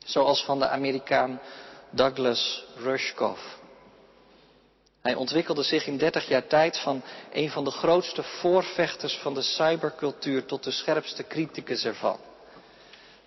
Zoals 0.04 0.44
van 0.44 0.58
de 0.58 0.68
Amerikaan 0.68 1.40
Douglas 1.90 2.64
Rushkoff. 2.76 3.58
Hij 5.00 5.14
ontwikkelde 5.14 5.62
zich 5.62 5.86
in 5.86 5.96
30 5.96 6.28
jaar 6.28 6.46
tijd 6.46 6.78
van 6.78 7.02
een 7.32 7.50
van 7.50 7.64
de 7.64 7.70
grootste 7.70 8.22
voorvechters 8.22 9.16
van 9.16 9.34
de 9.34 9.42
cybercultuur 9.42 10.44
tot 10.44 10.64
de 10.64 10.70
scherpste 10.70 11.26
criticus 11.26 11.84
ervan. 11.84 12.18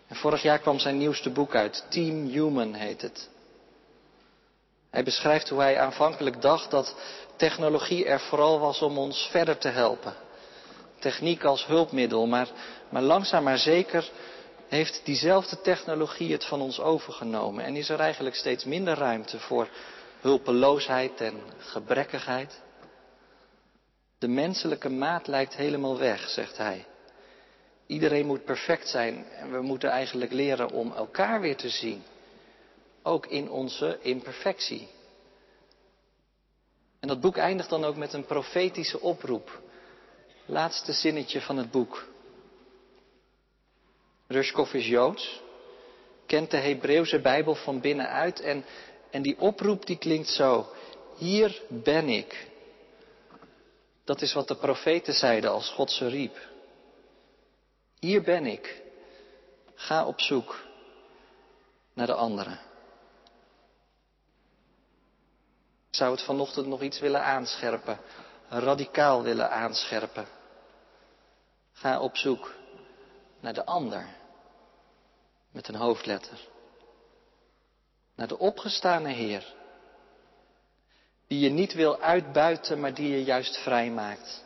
En 0.08 0.16
vorig 0.16 0.42
jaar 0.42 0.60
kwam 0.60 0.80
zijn 0.80 0.98
nieuwste 0.98 1.30
boek 1.30 1.56
uit, 1.56 1.86
Team 1.90 2.26
Human 2.26 2.74
heet 2.74 3.02
het. 3.02 3.30
Hij 4.90 5.04
beschrijft 5.04 5.50
hoe 5.50 5.60
hij 5.60 5.80
aanvankelijk 5.80 6.42
dacht 6.42 6.72
dat 6.72 6.96
technologie 7.36 8.06
er 8.06 8.20
vooral 8.20 8.60
was 8.60 8.82
om 8.82 8.98
ons 8.98 9.28
verder 9.32 9.58
te 9.58 9.68
helpen. 9.68 10.30
Techniek 11.02 11.44
als 11.44 11.66
hulpmiddel, 11.66 12.28
maar, 12.28 12.50
maar 12.90 13.02
langzaam 13.02 13.44
maar 13.44 13.58
zeker 13.58 14.10
heeft 14.68 15.02
diezelfde 15.04 15.62
technologie 15.62 16.32
het 16.32 16.46
van 16.46 16.62
ons 16.62 16.80
overgenomen 16.80 17.64
en 17.64 17.76
is 17.76 17.90
er 17.90 18.00
eigenlijk 18.00 18.36
steeds 18.36 18.64
minder 18.64 18.98
ruimte 18.98 19.40
voor 19.40 19.70
hulpeloosheid 20.20 21.22
en 21.22 21.42
gebrekkigheid. 21.58 22.62
De 24.18 24.28
menselijke 24.28 24.90
maat 24.90 25.28
lijkt 25.28 25.56
helemaal 25.56 25.98
weg, 25.98 26.30
zegt 26.30 26.58
hij. 26.58 26.86
Iedereen 27.86 28.26
moet 28.26 28.46
perfect 28.46 28.88
zijn 28.88 29.26
en 29.30 29.52
we 29.52 29.62
moeten 29.62 29.90
eigenlijk 29.90 30.32
leren 30.32 30.72
om 30.72 30.92
elkaar 30.92 31.42
weer 31.42 31.58
te 31.58 31.70
zien. 31.70 32.04
Ook 33.04 33.26
in 33.26 33.50
onze 33.50 33.98
imperfectie. 34.02 34.88
En 37.00 37.08
dat 37.08 37.22
boek 37.22 37.38
eindigt 37.38 37.70
dan 37.70 37.84
ook 37.84 37.96
met 37.96 38.14
een 38.14 38.26
profetische 38.26 39.00
oproep. 39.00 39.62
Laatste 40.46 40.94
zinnetje 40.94 41.42
van 41.42 41.58
het 41.58 41.72
boek. 41.72 42.08
Rushkoff 44.28 44.74
is 44.74 44.88
Joods, 44.88 45.42
kent 46.26 46.52
de 46.52 46.58
Hebreeuwse 46.58 47.20
Bijbel 47.20 47.56
van 47.56 47.80
binnenuit 47.80 48.40
en, 48.40 48.66
en 49.10 49.22
die 49.22 49.40
oproep 49.40 49.86
die 49.86 49.98
klinkt 49.98 50.30
zo. 50.30 50.68
Hier 51.18 51.62
ben 51.68 52.10
ik. 52.10 52.50
Dat 54.04 54.22
is 54.22 54.34
wat 54.34 54.48
de 54.48 54.56
profeten 54.56 55.14
zeiden 55.14 55.52
als 55.52 55.70
God 55.70 55.92
ze 55.92 56.08
riep. 56.08 56.50
Hier 58.00 58.22
ben 58.22 58.46
ik. 58.46 58.82
Ga 59.76 60.06
op 60.06 60.22
zoek 60.22 60.64
naar 61.94 62.08
de 62.08 62.14
anderen. 62.14 62.60
Ik 65.90 65.98
zou 65.98 66.12
het 66.12 66.22
vanochtend 66.22 66.68
nog 66.68 66.82
iets 66.82 67.00
willen 67.00 67.24
aanscherpen, 67.24 68.00
radicaal 68.60 69.24
willen 69.24 69.52
aanscherpen. 69.52 70.26
Ga 71.72 72.00
op 72.00 72.18
zoek 72.18 72.54
naar 73.40 73.54
de 73.54 73.66
ander, 73.66 74.06
met 75.52 75.68
een 75.68 75.76
hoofdletter. 75.76 76.40
Naar 78.16 78.28
de 78.28 78.40
opgestane 78.40 79.10
Heer, 79.10 79.54
die 81.28 81.40
je 81.40 81.50
niet 81.50 81.74
wil 81.74 82.00
uitbuiten, 82.00 82.80
maar 82.80 82.94
die 82.94 83.10
je 83.10 83.24
juist 83.24 83.58
vrijmaakt. 83.58 84.44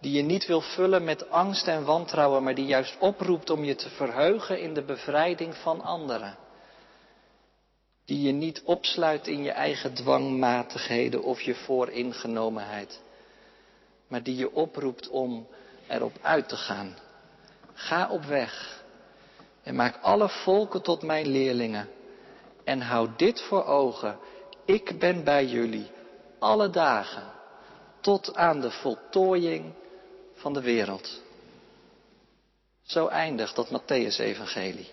Die 0.00 0.12
je 0.12 0.22
niet 0.22 0.46
wil 0.46 0.60
vullen 0.60 1.04
met 1.04 1.30
angst 1.30 1.66
en 1.66 1.84
wantrouwen, 1.84 2.42
maar 2.42 2.54
die 2.54 2.66
juist 2.66 2.96
oproept 2.98 3.50
om 3.50 3.64
je 3.64 3.74
te 3.74 3.88
verheugen 3.88 4.60
in 4.60 4.74
de 4.74 4.82
bevrijding 4.82 5.54
van 5.56 5.80
anderen. 5.80 6.36
Die 8.04 8.22
je 8.22 8.32
niet 8.32 8.62
opsluit 8.64 9.26
in 9.26 9.42
je 9.42 9.50
eigen 9.50 9.94
dwangmatigheden 9.94 11.22
of 11.22 11.40
je 11.40 11.54
vooringenomenheid, 11.54 13.00
maar 14.10 14.22
die 14.22 14.36
je 14.36 14.54
oproept 14.54 15.08
om 15.08 15.46
erop 15.88 16.18
uit 16.20 16.48
te 16.48 16.56
gaan. 16.56 16.96
Ga 17.72 18.08
op 18.10 18.24
weg 18.24 18.82
en 19.62 19.74
maak 19.74 19.98
alle 20.02 20.28
volken 20.28 20.82
tot 20.82 21.02
mijn 21.02 21.28
leerlingen. 21.28 21.88
En 22.64 22.80
houd 22.80 23.18
dit 23.18 23.40
voor 23.40 23.64
ogen. 23.64 24.18
Ik 24.64 24.98
ben 24.98 25.24
bij 25.24 25.46
jullie 25.46 25.90
alle 26.38 26.70
dagen 26.70 27.32
tot 28.00 28.34
aan 28.34 28.60
de 28.60 28.70
voltooiing 28.70 29.72
van 30.34 30.52
de 30.52 30.60
wereld. 30.60 31.22
Zo 32.82 33.06
eindigt 33.06 33.56
dat 33.56 33.70
Matthäus-evangelie. 33.70 34.90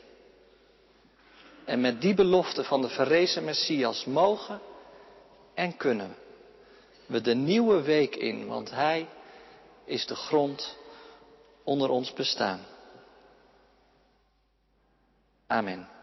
En 1.66 1.82
met 1.82 2.02
die 2.02 2.14
belofte 2.14 2.64
van 2.64 2.82
de 2.82 2.90
verrezen 2.90 3.44
Messias 3.44 4.06
mogen 4.06 4.60
en 5.54 5.78
kunnen 5.78 6.16
we 7.08 7.22
de 7.22 7.36
nieuwe 7.36 7.82
week 7.82 8.16
in, 8.16 8.48
want 8.48 8.72
Hij 8.72 9.08
is 9.86 10.06
de 10.06 10.16
grond 10.16 10.78
onder 11.64 11.90
ons 11.90 12.14
bestaan. 12.14 12.60
Amen. 15.48 15.97